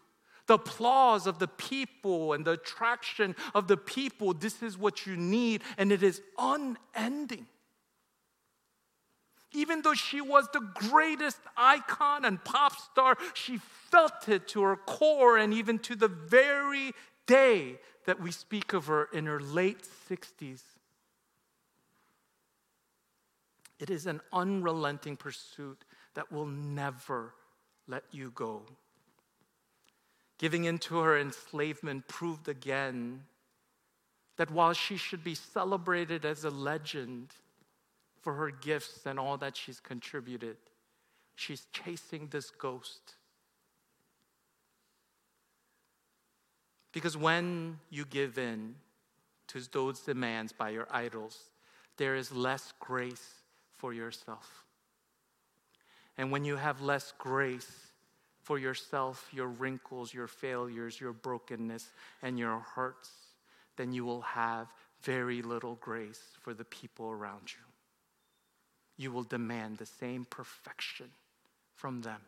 [0.46, 5.16] The applause of the people and the attraction of the people, this is what you
[5.16, 7.46] need, and it is unending.
[9.52, 13.58] Even though she was the greatest icon and pop star, she
[13.90, 16.92] felt it to her core and even to the very
[17.26, 20.60] day that we speak of her in her late 60s.
[23.78, 27.34] It is an unrelenting pursuit that will never
[27.86, 28.62] let you go.
[30.38, 33.24] Giving into her enslavement proved again
[34.36, 37.28] that while she should be celebrated as a legend
[38.20, 40.56] for her gifts and all that she's contributed,
[41.36, 43.14] she's chasing this ghost
[46.94, 48.76] Because when you give in
[49.48, 51.50] to those demands by your idols,
[51.96, 53.42] there is less grace
[53.76, 54.64] for yourself.
[56.16, 57.88] And when you have less grace
[58.44, 61.90] for yourself, your wrinkles, your failures, your brokenness,
[62.22, 63.10] and your hurts,
[63.76, 64.68] then you will have
[65.02, 67.64] very little grace for the people around you.
[68.96, 71.08] You will demand the same perfection
[71.74, 72.20] from them,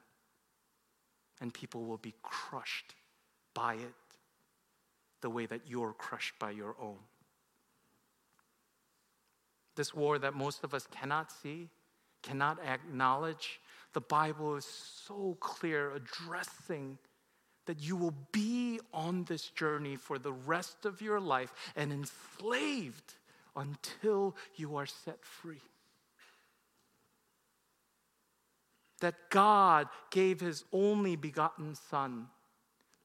[1.41, 2.95] and people will be crushed
[3.55, 3.95] by it
[5.21, 6.99] the way that you're crushed by your own.
[9.77, 11.69] This war that most of us cannot see,
[12.23, 13.61] cannot acknowledge,
[13.97, 16.99] the Bible is so clear addressing
[17.65, 23.15] that you will be on this journey for the rest of your life and enslaved
[23.57, 25.63] until you are set free.
[29.01, 32.27] That God gave his only begotten Son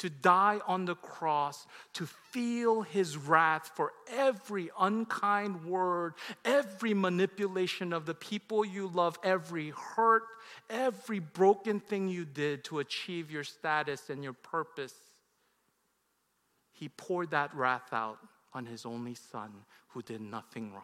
[0.01, 7.93] to die on the cross, to feel his wrath for every unkind word, every manipulation
[7.93, 10.23] of the people you love, every hurt,
[10.71, 14.95] every broken thing you did to achieve your status and your purpose.
[16.71, 18.17] He poured that wrath out
[18.55, 19.51] on his only son
[19.89, 20.81] who did nothing wrong.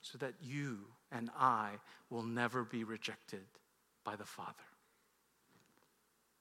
[0.00, 0.78] So that you
[1.12, 1.74] and I
[2.10, 3.44] will never be rejected
[4.02, 4.69] by the Father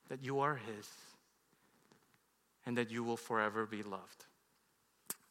[0.10, 0.88] that you are His
[2.66, 4.26] and that you will forever be loved.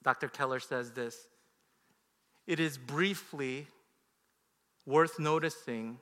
[0.03, 0.29] Dr.
[0.29, 1.27] Keller says this
[2.47, 3.67] It is briefly
[4.87, 5.99] worth noticing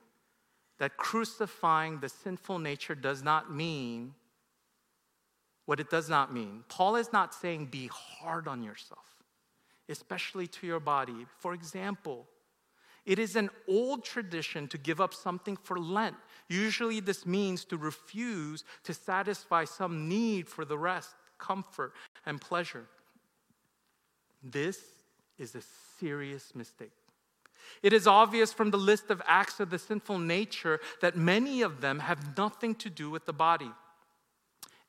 [0.77, 4.13] that crucifying the sinful nature does not mean
[5.65, 6.63] what it does not mean.
[6.69, 9.05] Paul is not saying be hard on yourself,
[9.89, 11.25] especially to your body.
[11.39, 12.25] For example,
[13.07, 16.17] it is an old tradition to give up something for Lent.
[16.49, 21.93] Usually, this means to refuse to satisfy some need for the rest, comfort,
[22.25, 22.85] and pleasure.
[24.43, 24.79] This
[25.39, 25.61] is a
[25.99, 26.91] serious mistake.
[27.81, 31.79] It is obvious from the list of acts of the sinful nature that many of
[31.79, 33.71] them have nothing to do with the body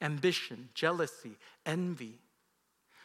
[0.00, 2.14] ambition, jealousy, envy,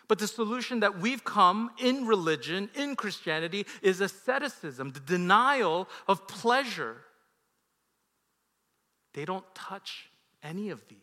[0.08, 6.28] But the solution that we've come in religion, in Christianity, is asceticism, the denial of
[6.28, 6.97] pleasure.
[9.14, 10.10] They don't touch
[10.41, 10.99] any of these.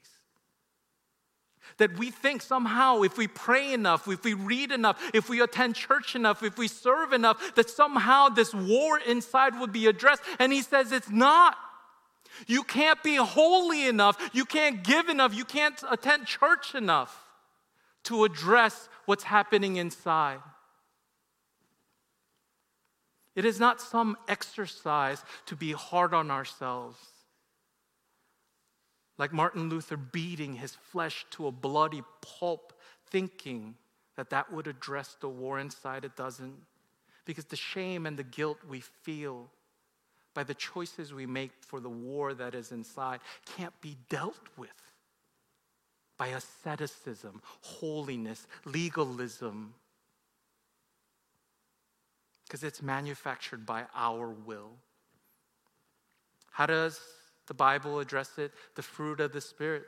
[1.79, 5.77] That we think somehow if we pray enough, if we read enough, if we attend
[5.77, 10.23] church enough, if we serve enough, that somehow this war inside would be addressed.
[10.39, 11.57] And he says it's not.
[12.47, 17.30] You can't be holy enough, you can't give enough, you can't attend church enough
[18.05, 20.41] to address what's happening inside.
[23.37, 26.99] It is not some exercise to be hard on ourselves.
[29.19, 32.73] Like Martin Luther beating his flesh to a bloody pulp,
[33.11, 33.77] thinking
[34.17, 36.57] that that would address the war inside, it doesn't.
[37.25, 39.51] Because the shame and the guilt we feel
[40.35, 43.21] by the choices we make for the war that is inside
[43.57, 44.90] can't be dealt with
[46.21, 49.73] by asceticism, holiness, legalism,
[52.45, 54.73] because it's manufactured by our will.
[56.51, 57.01] How does
[57.47, 58.53] the Bible address it?
[58.75, 59.85] The fruit of the Spirit.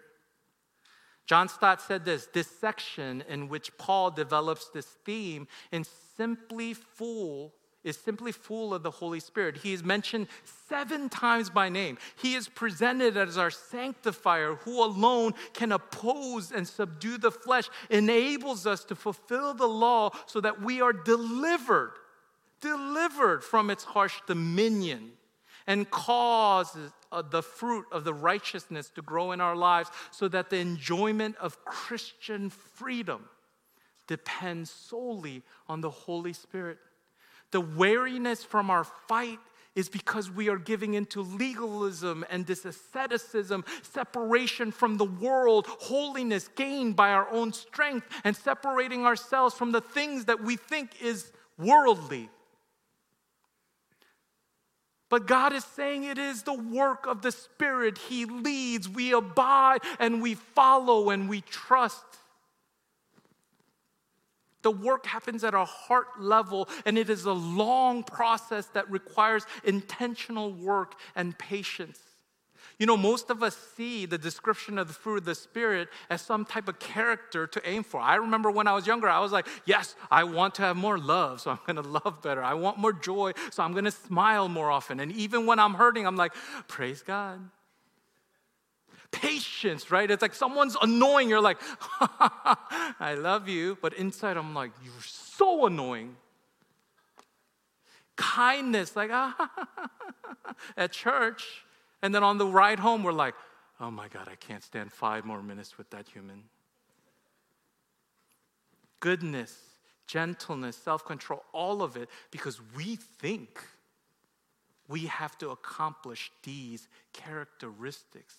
[1.27, 5.85] John Stott said this this section in which Paul develops this theme in
[6.17, 7.53] simply full
[7.85, 9.59] is simply full of the Holy Spirit.
[9.59, 10.29] He is mentioned
[10.69, 11.99] seven times by name.
[12.17, 18.67] He is presented as our sanctifier who alone can oppose and subdue the flesh, enables
[18.67, 21.95] us to fulfill the law so that we are delivered,
[22.61, 25.13] delivered from its harsh dominion
[25.67, 30.51] and causes uh, the fruit of the righteousness to grow in our lives so that
[30.51, 33.29] the enjoyment of Christian freedom
[34.07, 36.79] depends solely on the Holy Spirit.
[37.53, 39.39] The weariness from our fight
[39.75, 46.49] is because we are giving into legalism and this asceticism, separation from the world, holiness
[46.57, 51.33] gained by our own strength, and separating ourselves from the things that we think is
[51.57, 52.29] worldly.
[55.09, 57.99] But God is saying it is the work of the Spirit.
[57.99, 62.05] He leads, we abide, and we follow, and we trust.
[64.63, 69.47] The work happens at a heart level, and it is a long process that requires
[69.65, 71.99] intentional work and patience.
[72.79, 76.23] You know, most of us see the description of the fruit of the Spirit as
[76.23, 78.01] some type of character to aim for.
[78.01, 80.99] I remember when I was younger, I was like, yes, I want to have more
[80.99, 82.43] love, so I'm to love better.
[82.43, 85.01] I want more joy, so I'm to smile more often.
[85.01, 86.35] And even when I'm hurting, I'm like,
[86.67, 87.41] praise God
[89.13, 90.11] patience, right?
[90.11, 91.29] It's like someone's annoying.
[91.29, 91.59] You're like,
[92.01, 93.79] I love you.
[93.81, 96.17] But inside, I'm like, you're so annoying.
[98.17, 99.11] Kindness, like,
[100.77, 101.45] at church.
[102.03, 103.35] And then on the ride home, we're like,
[103.81, 106.45] oh my God, I can't stand five more minutes with that human.
[109.01, 109.57] Goodness,
[110.07, 113.61] gentleness, self control, all of it, because we think
[114.89, 118.35] we have to accomplish these characteristics.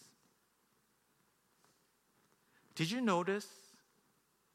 [2.76, 3.48] Did you notice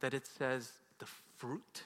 [0.01, 1.07] that it says the
[1.37, 1.85] fruit?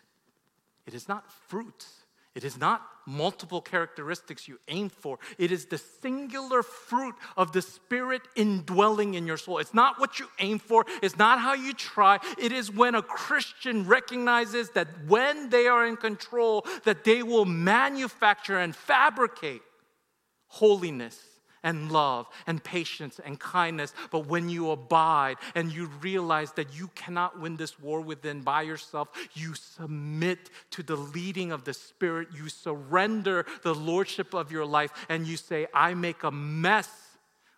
[0.86, 2.02] It is not fruits.
[2.34, 5.18] It is not multiple characteristics you aim for.
[5.36, 9.58] It is the singular fruit of the Spirit indwelling in your soul.
[9.58, 12.18] It's not what you aim for, it's not how you try.
[12.38, 17.44] It is when a Christian recognizes that when they are in control, that they will
[17.44, 19.62] manufacture and fabricate
[20.46, 21.18] holiness
[21.62, 23.94] and love and patience and kindness.
[24.10, 28.62] But when you abide and you realize that you cannot win this war within by
[28.62, 32.28] yourself, you submit to the leading of the Spirit.
[32.34, 36.90] You surrender the lordship of your life and you say, I make a mess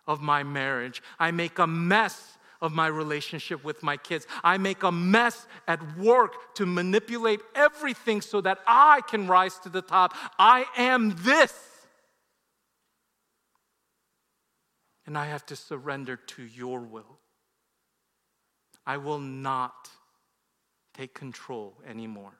[0.07, 1.01] of my marriage.
[1.19, 4.27] I make a mess of my relationship with my kids.
[4.43, 9.69] I make a mess at work to manipulate everything so that I can rise to
[9.69, 10.13] the top.
[10.39, 11.74] I am this.
[15.05, 17.19] And I have to surrender to your will.
[18.85, 19.89] I will not
[20.93, 22.33] take control anymore.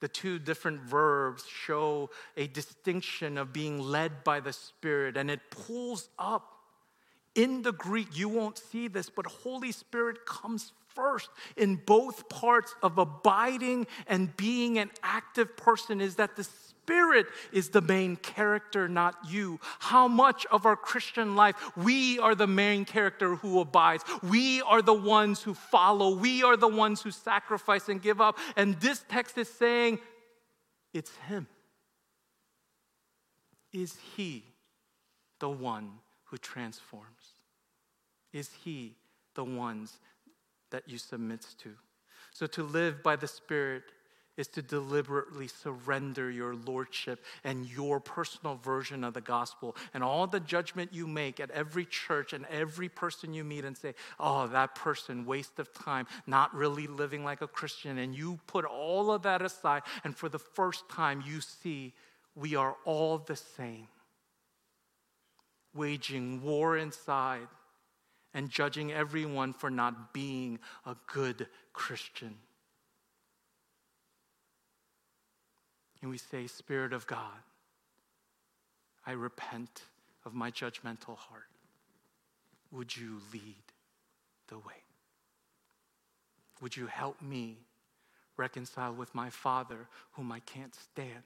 [0.00, 5.40] The two different verbs show a distinction of being led by the Spirit, and it
[5.50, 6.54] pulls up.
[7.34, 12.74] In the Greek, you won't see this, but Holy Spirit comes first in both parts
[12.82, 16.48] of abiding and being an active person is that the
[16.88, 19.60] Spirit is the main character, not you.
[19.78, 24.04] How much of our Christian life, we are the main character who abides.
[24.22, 26.16] We are the ones who follow.
[26.16, 28.38] We are the ones who sacrifice and give up.
[28.56, 29.98] And this text is saying,
[30.94, 31.46] it's Him.
[33.70, 34.44] Is He
[35.40, 35.90] the one
[36.24, 37.34] who transforms?
[38.32, 38.96] Is He
[39.34, 39.98] the ones
[40.70, 41.74] that you submit to.
[42.32, 43.82] So to live by the Spirit
[44.38, 50.26] is to deliberately surrender your lordship and your personal version of the gospel and all
[50.26, 54.46] the judgment you make at every church and every person you meet and say, oh,
[54.46, 57.98] that person, waste of time, not really living like a Christian.
[57.98, 61.92] And you put all of that aside, and for the first time, you see
[62.34, 63.88] we are all the same,
[65.74, 67.48] waging war inside
[68.32, 72.36] and judging everyone for not being a good Christian.
[76.00, 77.42] And we say, Spirit of God,
[79.06, 79.82] I repent
[80.24, 81.48] of my judgmental heart.
[82.70, 83.64] Would you lead
[84.48, 84.82] the way?
[86.60, 87.56] Would you help me
[88.36, 91.24] reconcile with my father, whom I can't stand,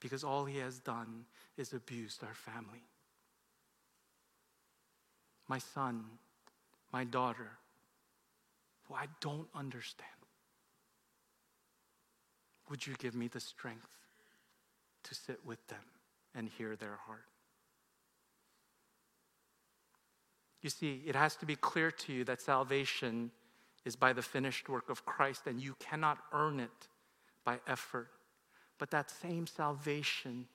[0.00, 1.24] because all he has done
[1.56, 2.84] is abused our family?
[5.48, 6.04] My son,
[6.92, 7.50] my daughter,
[8.88, 10.15] who I don't understand.
[12.68, 13.88] Would you give me the strength
[15.04, 15.84] to sit with them
[16.34, 17.26] and hear their heart?
[20.62, 23.30] You see, it has to be clear to you that salvation
[23.84, 26.88] is by the finished work of Christ, and you cannot earn it
[27.44, 28.08] by effort.
[28.78, 30.46] But that same salvation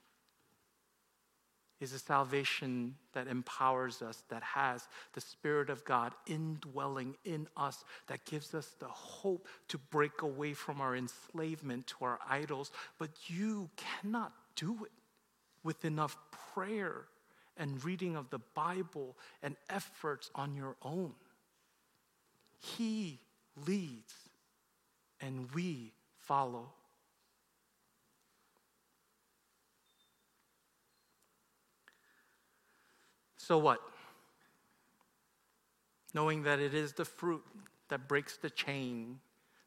[1.82, 7.84] is a salvation that empowers us, that has the Spirit of God indwelling in us,
[8.08, 12.72] that gives us the hope to break away from our enslavement to our idols.
[13.00, 14.92] But you cannot do it
[15.64, 16.18] with enough
[16.54, 17.06] prayer
[17.58, 21.14] and reading of the Bible and efforts on your own.
[22.60, 23.20] He
[23.66, 24.14] leads,
[25.20, 26.74] and we follow.
[33.42, 33.82] So what?
[36.14, 37.42] Knowing that it is the fruit
[37.90, 39.20] that breaks the chain,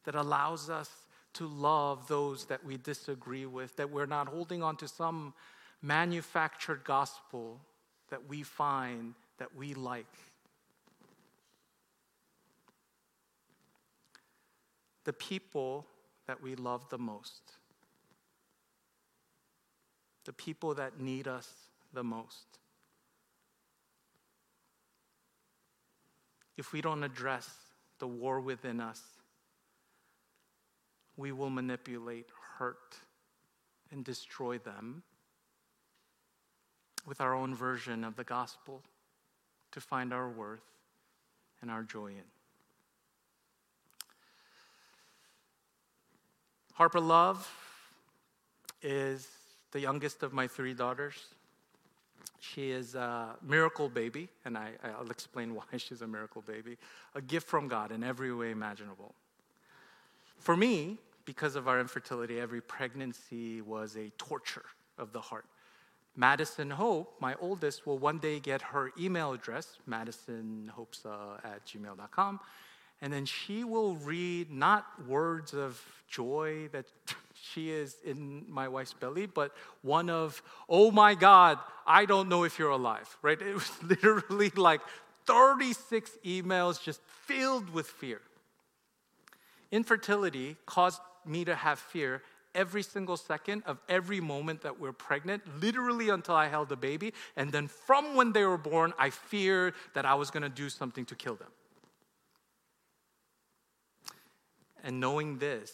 [0.04, 0.88] that allows us
[1.32, 5.34] to love those that we disagree with, that we're not holding on to some
[5.82, 7.60] manufactured gospel
[8.10, 10.06] that we find that we like.
[15.02, 15.84] The people
[16.28, 17.42] that we love the most,
[20.24, 21.52] the people that need us
[21.92, 22.60] the most
[26.56, 27.48] if we don't address
[27.98, 29.02] the war within us,
[31.16, 32.26] we will manipulate,
[32.58, 32.96] hurt,
[33.90, 35.02] and destroy them
[37.06, 38.82] with our own version of the gospel
[39.72, 40.64] to find our worth
[41.60, 42.22] and our joy in.
[46.74, 47.48] Harper Love
[48.82, 49.28] is
[49.70, 51.14] the youngest of my three daughters.
[52.52, 56.76] She is a miracle baby, and I, will explain why she's a miracle baby.
[57.14, 59.14] A gift from God in every way imaginable.
[60.38, 64.66] For me, because of our infertility, every pregnancy was a torture
[64.98, 65.46] of the heart.
[66.16, 71.04] Madison Hope, my oldest, will one day get her email address, madisonhopes
[71.44, 72.40] at gmail.com,
[73.00, 76.86] and then she will read not words of joy that
[77.52, 82.44] she is in my wife's belly, but one of, oh my God, I don't know
[82.44, 83.40] if you're alive, right?
[83.40, 84.80] It was literally like
[85.26, 88.20] 36 emails just filled with fear.
[89.70, 92.22] Infertility caused me to have fear
[92.54, 97.12] every single second of every moment that we're pregnant, literally until I held the baby.
[97.36, 100.68] And then from when they were born, I feared that I was going to do
[100.68, 101.48] something to kill them.
[104.84, 105.72] And knowing this,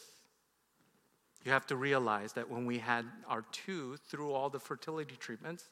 [1.44, 5.68] you have to realize that when we had our two through all the fertility treatments,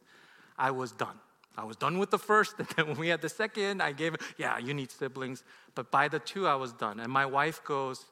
[0.57, 1.19] I was done.
[1.57, 4.17] I was done with the first, and then when we had the second, I gave,
[4.37, 5.45] yeah, you need siblings.
[5.75, 7.01] But by the two, I was done.
[7.01, 8.07] And my wife goes,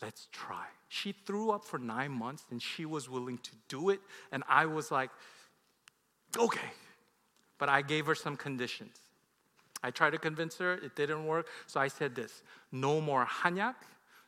[0.00, 0.66] let's try.
[0.88, 4.00] She threw up for nine months and she was willing to do it.
[4.30, 5.10] And I was like,
[6.38, 6.70] okay.
[7.58, 8.96] But I gave her some conditions.
[9.82, 11.48] I tried to convince her, it didn't work.
[11.66, 13.74] So I said this no more hanyak,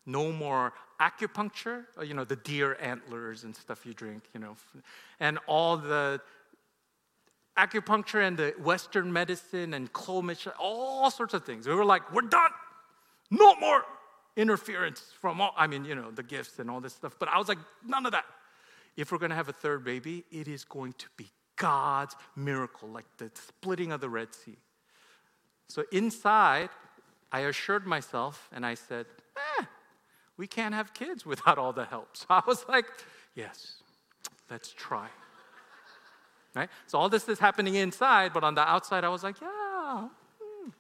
[0.07, 4.57] no more acupuncture, uh, you know, the deer antlers and stuff you drink, you know,
[5.21, 6.21] and all the
[7.57, 11.67] acupuncture and the Western medicine and Clomid, all sorts of things.
[11.67, 12.51] We were like, we're done.
[13.31, 13.85] No more
[14.37, 17.17] interference from all, I mean, you know, the gifts and all this stuff.
[17.19, 18.25] But I was like, none of that.
[18.97, 22.89] If we're going to have a third baby, it is going to be God's miracle,
[22.89, 24.57] like the splitting of the Red Sea.
[25.69, 26.71] So inside,
[27.33, 29.07] I assured myself and I said,
[30.37, 32.09] we can't have kids without all the help.
[32.17, 32.87] So I was like,
[33.35, 33.77] yes,
[34.51, 35.09] let's try.
[36.55, 36.69] Right?
[36.87, 40.09] So all this is happening inside, but on the outside, I was like, yeah.
[40.41, 40.71] Hmm.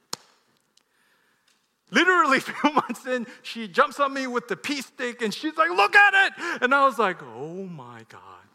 [1.91, 5.57] literally a few months in, she jumps on me with the pea stick and she's
[5.57, 6.63] like, look at it.
[6.63, 8.47] And I was like, oh my God,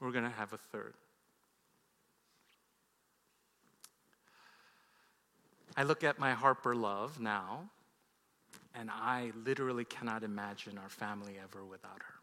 [0.00, 0.94] we're going to have a third.
[5.76, 7.68] I look at my Harper love now,
[8.78, 12.14] and I literally cannot imagine our family ever without her.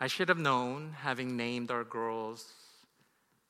[0.00, 2.52] I should have known, having named our girls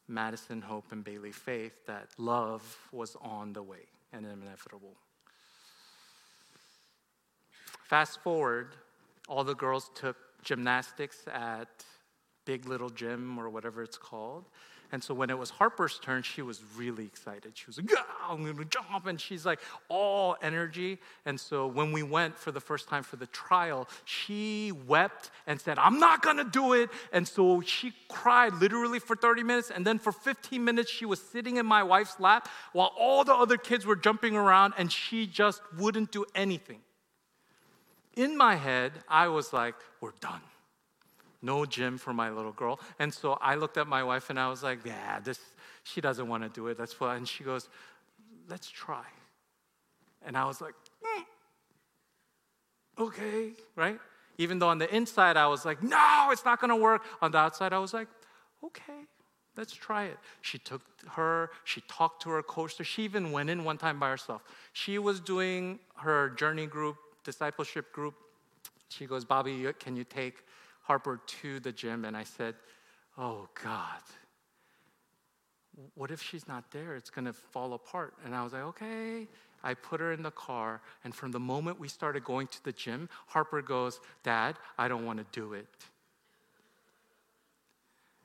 [0.08, 4.96] Madison, Hope, and Bailey Faith, that love was on the way and inevitable.
[7.84, 8.74] Fast forward,
[9.28, 11.84] all the girls took gymnastics at
[12.44, 14.46] Big Little Gym or whatever it's called.
[14.92, 17.52] And so when it was Harper's turn, she was really excited.
[17.54, 19.06] She was like, yeah, I'm gonna jump.
[19.06, 20.98] And she's like all energy.
[21.24, 25.60] And so when we went for the first time for the trial, she wept and
[25.60, 26.90] said, I'm not gonna do it.
[27.12, 29.70] And so she cried literally for 30 minutes.
[29.70, 33.34] And then for 15 minutes, she was sitting in my wife's lap while all the
[33.34, 36.80] other kids were jumping around and she just wouldn't do anything.
[38.16, 40.40] In my head, I was like, we're done
[41.42, 42.80] no gym for my little girl.
[42.98, 45.40] And so I looked at my wife and I was like, yeah, this,
[45.84, 46.78] she doesn't want to do it.
[46.78, 47.16] That's why.
[47.16, 47.68] And she goes,
[48.48, 49.04] let's try.
[50.24, 51.24] And I was like, mm,
[53.02, 53.98] okay, right?
[54.38, 57.02] Even though on the inside I was like, no, it's not going to work.
[57.22, 58.08] On the outside I was like,
[58.64, 59.06] okay,
[59.56, 60.18] let's try it.
[60.42, 62.74] She took her, she talked to her coach.
[62.82, 64.42] She even went in one time by herself.
[64.72, 68.14] She was doing her journey group, discipleship group.
[68.88, 70.44] She goes, Bobby, can you take
[70.90, 72.56] Harper to the gym and I said,
[73.16, 74.02] Oh God,
[75.94, 76.96] what if she's not there?
[76.96, 78.14] It's gonna fall apart.
[78.24, 79.28] And I was like, Okay.
[79.62, 82.72] I put her in the car, and from the moment we started going to the
[82.72, 85.68] gym, Harper goes, Dad, I don't wanna do it.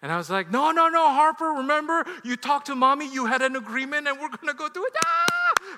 [0.01, 3.43] And I was like, No, no, no, Harper, remember, you talked to mommy, you had
[3.43, 4.93] an agreement, and we're gonna go do it.
[5.05, 5.24] Ah!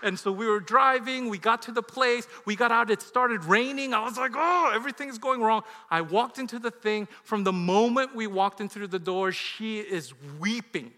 [0.03, 3.43] And so we were driving, we got to the place, we got out, it started
[3.45, 3.93] raining.
[3.93, 5.63] I was like, oh, everything's going wrong.
[5.89, 7.07] I walked into the thing.
[7.23, 10.91] From the moment we walked in through the door, she is weeping.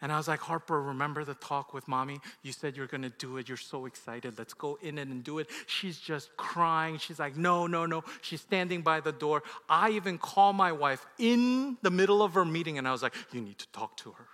[0.00, 2.20] And I was like, Harper, remember the talk with mommy?
[2.42, 3.48] You said you're gonna do it.
[3.48, 4.38] You're so excited.
[4.38, 5.48] Let's go in and do it.
[5.66, 6.98] She's just crying.
[6.98, 8.04] She's like, no, no, no.
[8.22, 9.42] She's standing by the door.
[9.68, 13.14] I even call my wife in the middle of her meeting and I was like,
[13.32, 14.26] you need to talk to her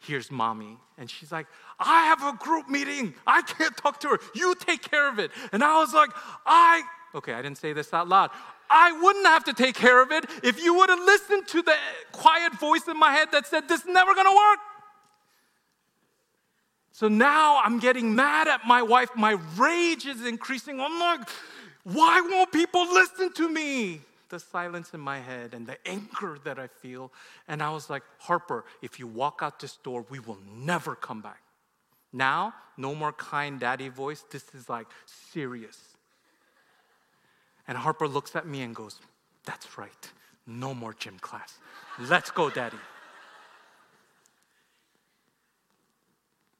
[0.00, 0.78] here's mommy.
[0.98, 1.46] And she's like,
[1.78, 3.14] I have a group meeting.
[3.26, 4.18] I can't talk to her.
[4.34, 5.30] You take care of it.
[5.52, 6.10] And I was like,
[6.44, 6.82] I,
[7.14, 8.30] okay, I didn't say this out loud.
[8.68, 11.74] I wouldn't have to take care of it if you would have listened to the
[12.12, 14.58] quiet voice in my head that said, This is never gonna work.
[16.92, 19.10] So now I'm getting mad at my wife.
[19.16, 20.80] My rage is increasing.
[20.80, 21.28] I'm like,
[21.84, 24.02] why won't people listen to me?
[24.30, 27.12] The silence in my head and the anger that I feel.
[27.48, 31.20] And I was like, Harper, if you walk out this door, we will never come
[31.20, 31.42] back.
[32.12, 34.24] Now, no more kind daddy voice.
[34.30, 34.86] This is like
[35.32, 35.78] serious.
[37.68, 38.98] And Harper looks at me and goes,
[39.44, 40.10] That's right.
[40.46, 41.58] No more gym class.
[41.98, 42.78] Let's go, daddy.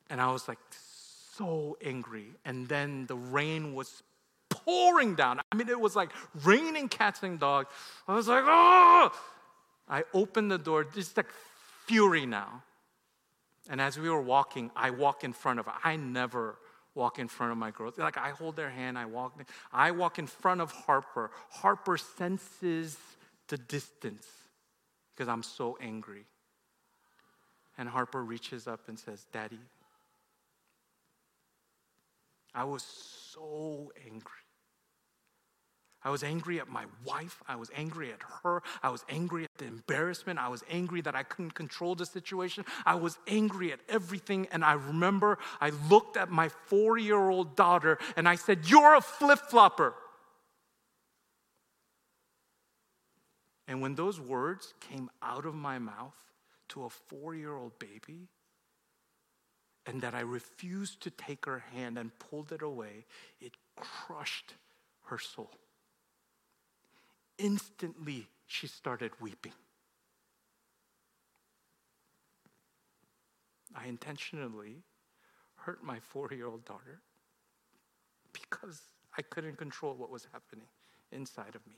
[0.09, 0.59] And I was like
[1.37, 2.27] so angry.
[2.45, 4.03] And then the rain was
[4.71, 5.41] pouring down.
[5.51, 6.11] I mean, it was like
[6.45, 7.69] raining cats and dogs.
[8.07, 9.11] I was like, oh!
[9.89, 11.27] I opened the door, just like
[11.87, 12.63] fury now.
[13.69, 15.73] And as we were walking, I walk in front of her.
[15.83, 16.57] I never
[16.95, 17.99] walk in front of my girls.
[17.99, 19.45] Like I hold their hand, I walk.
[19.73, 21.31] I walk in front of Harper.
[21.51, 22.97] Harper senses
[23.49, 24.27] the distance
[25.13, 26.27] because I'm so angry.
[27.77, 29.59] And Harper reaches up and says, Daddy,
[32.55, 34.31] I was so angry.
[36.03, 37.43] I was angry at my wife.
[37.47, 38.63] I was angry at her.
[38.83, 40.39] I was angry at the embarrassment.
[40.39, 42.65] I was angry that I couldn't control the situation.
[42.87, 44.49] I was angry at everything.
[44.51, 48.95] And I remember I looked at my four year old daughter and I said, You're
[48.95, 49.95] a flip flopper.
[53.69, 56.17] And when those words came out of my mouth
[56.71, 58.29] to a four year old baby,
[59.87, 63.05] and that I refused to take her hand and pulled it away,
[63.41, 64.55] it crushed
[65.05, 65.51] her soul
[67.43, 69.53] instantly she started weeping.
[73.75, 74.83] I intentionally
[75.55, 77.01] hurt my four year old daughter
[78.33, 78.81] because
[79.17, 80.67] I couldn't control what was happening
[81.13, 81.77] inside of me.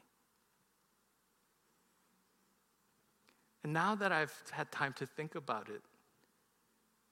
[3.65, 5.83] And now that I've had time to think about it,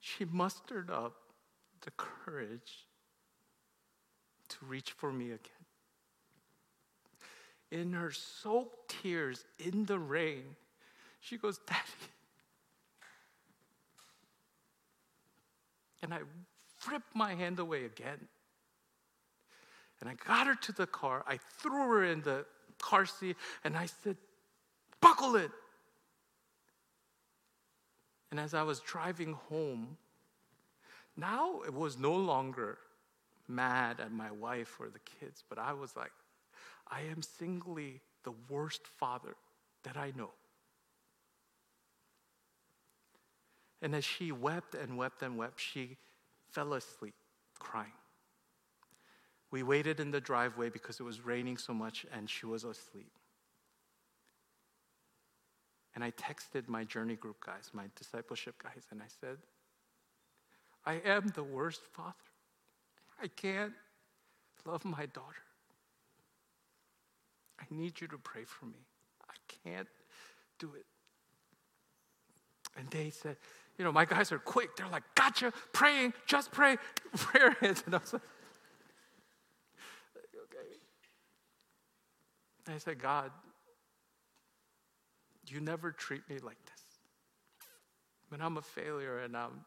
[0.01, 1.14] she mustered up
[1.82, 2.86] the courage
[4.48, 5.60] to reach for me again
[7.71, 10.57] in her soaked tears in the rain,
[11.21, 11.81] she goes, Daddy.
[16.03, 16.21] And I
[16.91, 18.29] ripped my hand away again.
[20.01, 21.25] And I got her to the car.
[21.27, 22.47] I threw her in the
[22.79, 24.16] car seat and I said,
[25.01, 25.51] Buckle it.
[28.31, 29.97] And as I was driving home,
[31.16, 32.79] now it was no longer
[33.49, 36.12] mad at my wife or the kids, but I was like,
[36.91, 39.36] I am singly the worst father
[39.84, 40.30] that I know.
[43.82, 45.97] And as she wept and wept and wept, she
[46.51, 47.14] fell asleep
[47.59, 47.93] crying.
[49.51, 53.11] We waited in the driveway because it was raining so much and she was asleep.
[55.95, 59.38] And I texted my journey group guys, my discipleship guys, and I said,
[60.86, 62.14] I am the worst father.
[63.22, 63.72] I can't
[64.64, 65.43] love my daughter.
[67.61, 68.87] I need you to pray for me.
[69.29, 69.35] I
[69.65, 69.89] can't
[70.59, 70.87] do it.
[72.77, 73.37] And they said,
[73.79, 74.77] you know, my guys are quick.
[74.77, 76.77] They're like, gotcha, praying, just pray,
[77.17, 77.83] prayer hands.
[77.87, 78.23] And I was like,
[80.45, 80.69] okay.
[82.67, 83.31] And I said, God,
[85.47, 86.83] you never treat me like this.
[88.29, 89.65] When I'm a failure and I'm,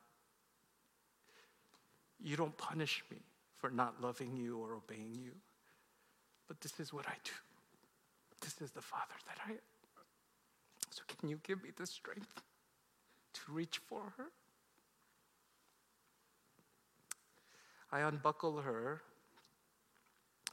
[2.21, 3.17] you don't punish me
[3.57, 5.33] for not loving you or obeying you.
[6.47, 7.31] But this is what I do.
[8.43, 9.57] This is the Father that I am.
[10.89, 12.41] So, can you give me the strength
[13.33, 14.25] to reach for her?
[17.91, 19.01] I unbuckle her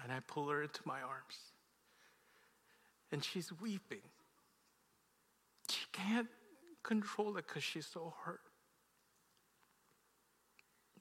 [0.02, 1.52] and I pull her into my arms.
[3.12, 4.02] And she's weeping.
[5.68, 6.28] She can't
[6.82, 8.40] control it because she's so hurt.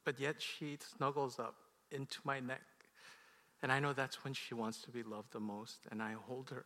[0.04, 1.56] But yet she snuggles up
[1.92, 2.62] into my neck.
[3.62, 5.80] And I know that's when she wants to be loved the most.
[5.92, 6.66] And I hold her.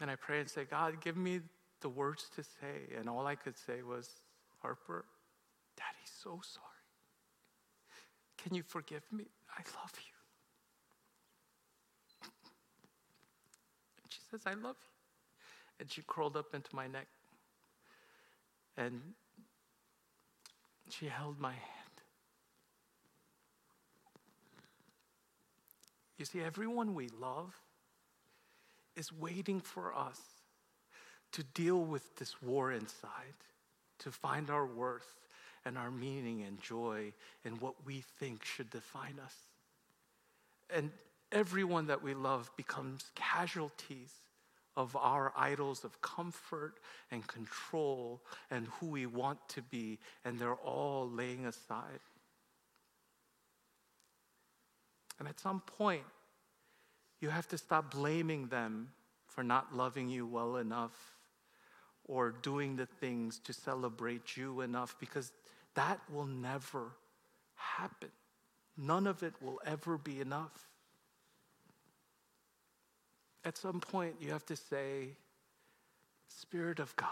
[0.00, 1.40] And I pray and say, God, give me
[1.80, 2.96] the words to say.
[2.98, 4.08] And all I could say was,
[4.62, 5.04] Harper,
[5.76, 6.66] Daddy's so sorry.
[8.38, 9.26] Can you forgive me?
[9.52, 10.12] I love you.
[14.02, 15.80] And she says, I love you.
[15.80, 17.06] And she crawled up into my neck.
[18.76, 19.00] And
[20.88, 21.60] she held my hand.
[26.16, 27.54] You see, everyone we love
[28.96, 30.20] is waiting for us
[31.32, 33.36] to deal with this war inside,
[34.00, 35.16] to find our worth
[35.64, 37.12] and our meaning and joy
[37.44, 39.34] in what we think should define us.
[40.74, 40.90] And
[41.32, 44.12] everyone that we love becomes casualties
[44.76, 46.74] of our idols of comfort
[47.10, 48.20] and control
[48.50, 52.00] and who we want to be, and they're all laying aside.
[55.18, 56.04] And at some point,
[57.20, 58.88] you have to stop blaming them
[59.26, 61.16] for not loving you well enough
[62.04, 65.32] or doing the things to celebrate you enough because
[65.74, 66.92] that will never
[67.54, 68.08] happen.
[68.76, 70.68] None of it will ever be enough.
[73.44, 75.10] At some point, you have to say,
[76.28, 77.08] Spirit of God,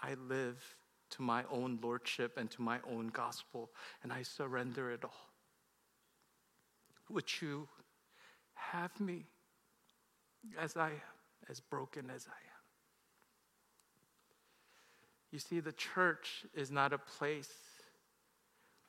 [0.00, 0.62] I live
[1.10, 3.70] to my own lordship and to my own gospel,
[4.02, 5.30] and I surrender it all.
[7.08, 7.68] Would you
[8.56, 9.24] have me
[10.58, 11.16] as I am,
[11.48, 12.56] as broken as I am?
[15.30, 17.52] You see, the church is not a place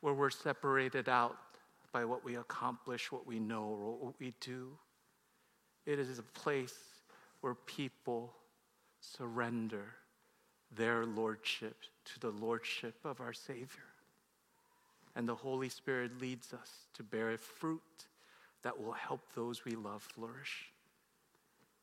[0.01, 1.37] where we're separated out
[1.91, 4.69] by what we accomplish, what we know, or what we do.
[5.85, 6.77] It is a place
[7.41, 8.33] where people
[8.99, 9.85] surrender
[10.75, 13.83] their lordship to the lordship of our Savior.
[15.15, 17.81] And the Holy Spirit leads us to bear fruit
[18.63, 20.71] that will help those we love flourish.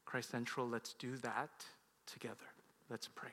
[0.05, 1.65] Christ Central, let's do that
[2.07, 2.37] together.
[2.91, 3.31] Let's pray.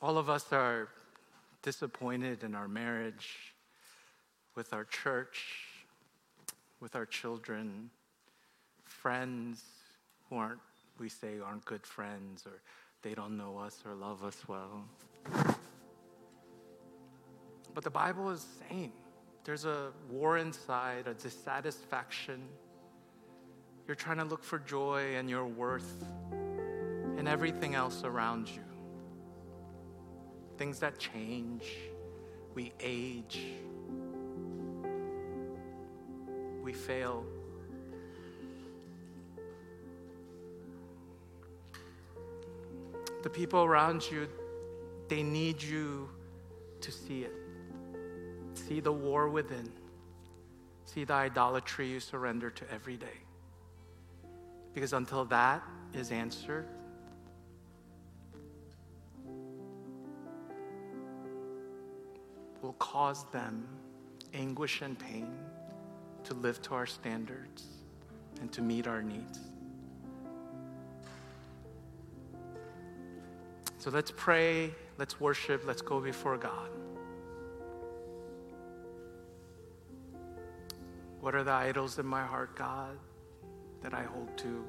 [0.00, 0.88] All of us are
[1.62, 3.54] disappointed in our marriage,
[4.54, 5.64] with our church,
[6.80, 7.90] with our children,
[9.02, 9.62] friends
[10.28, 10.60] who aren't,
[10.98, 12.60] we say, aren't good friends, or
[13.02, 14.84] they don't know us or love us well.
[17.74, 18.92] But the Bible is saying
[19.44, 22.42] there's a war inside, a dissatisfaction.
[23.86, 26.04] You're trying to look for joy and your worth
[27.16, 28.62] in everything else around you
[30.58, 31.62] things that change,
[32.54, 33.40] we age,
[36.62, 37.24] we fail.
[43.28, 44.26] The people around you,
[45.08, 46.08] they need you
[46.80, 47.34] to see it.
[48.54, 49.70] See the war within.
[50.86, 53.18] See the idolatry you surrender to every day.
[54.72, 55.62] Because until that
[55.92, 56.64] is answered,
[62.62, 63.68] will cause them
[64.32, 65.34] anguish and pain
[66.24, 67.66] to live to our standards
[68.40, 69.38] and to meet our needs.
[73.78, 76.70] So let's pray, let's worship, let's go before God.
[81.20, 82.98] What are the idols in my heart, God,
[83.82, 84.64] that I hold to?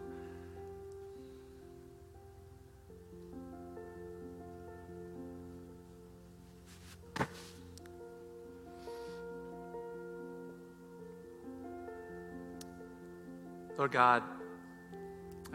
[13.76, 14.24] Lord God,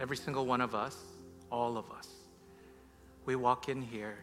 [0.00, 0.96] every single one of us,
[1.52, 2.09] all of us,
[3.26, 4.18] we walk in here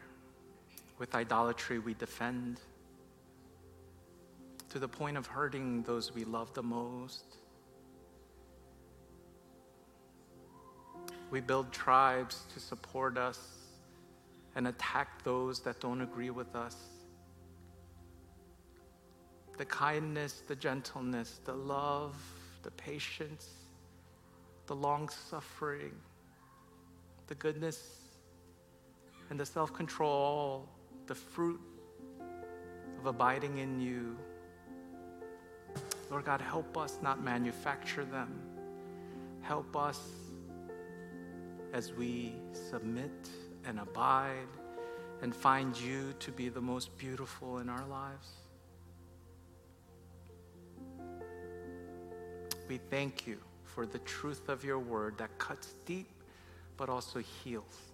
[1.00, 2.60] with idolatry we defend
[4.70, 7.26] to the point of hurting those we love the most.
[11.30, 13.40] We build tribes to support us
[14.56, 16.76] and attack those that don't agree with us.
[19.58, 22.16] The kindness, the gentleness, the love,
[22.64, 23.50] the patience,
[24.68, 25.96] the long suffering,
[27.28, 28.01] the goodness,
[29.32, 30.68] and the self control,
[31.08, 31.60] the fruit
[33.00, 34.18] of abiding in you.
[36.12, 38.42] Lord God, help us not manufacture them.
[39.42, 40.02] Help us
[41.72, 42.34] as we
[42.70, 43.30] submit
[43.66, 44.50] and abide
[45.22, 48.32] and find you to be the most beautiful in our lives.
[52.68, 56.10] We thank you for the truth of your word that cuts deep
[56.76, 57.91] but also heals.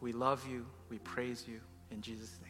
[0.00, 0.66] We love you.
[0.88, 1.60] We praise you.
[1.90, 2.49] In Jesus' name.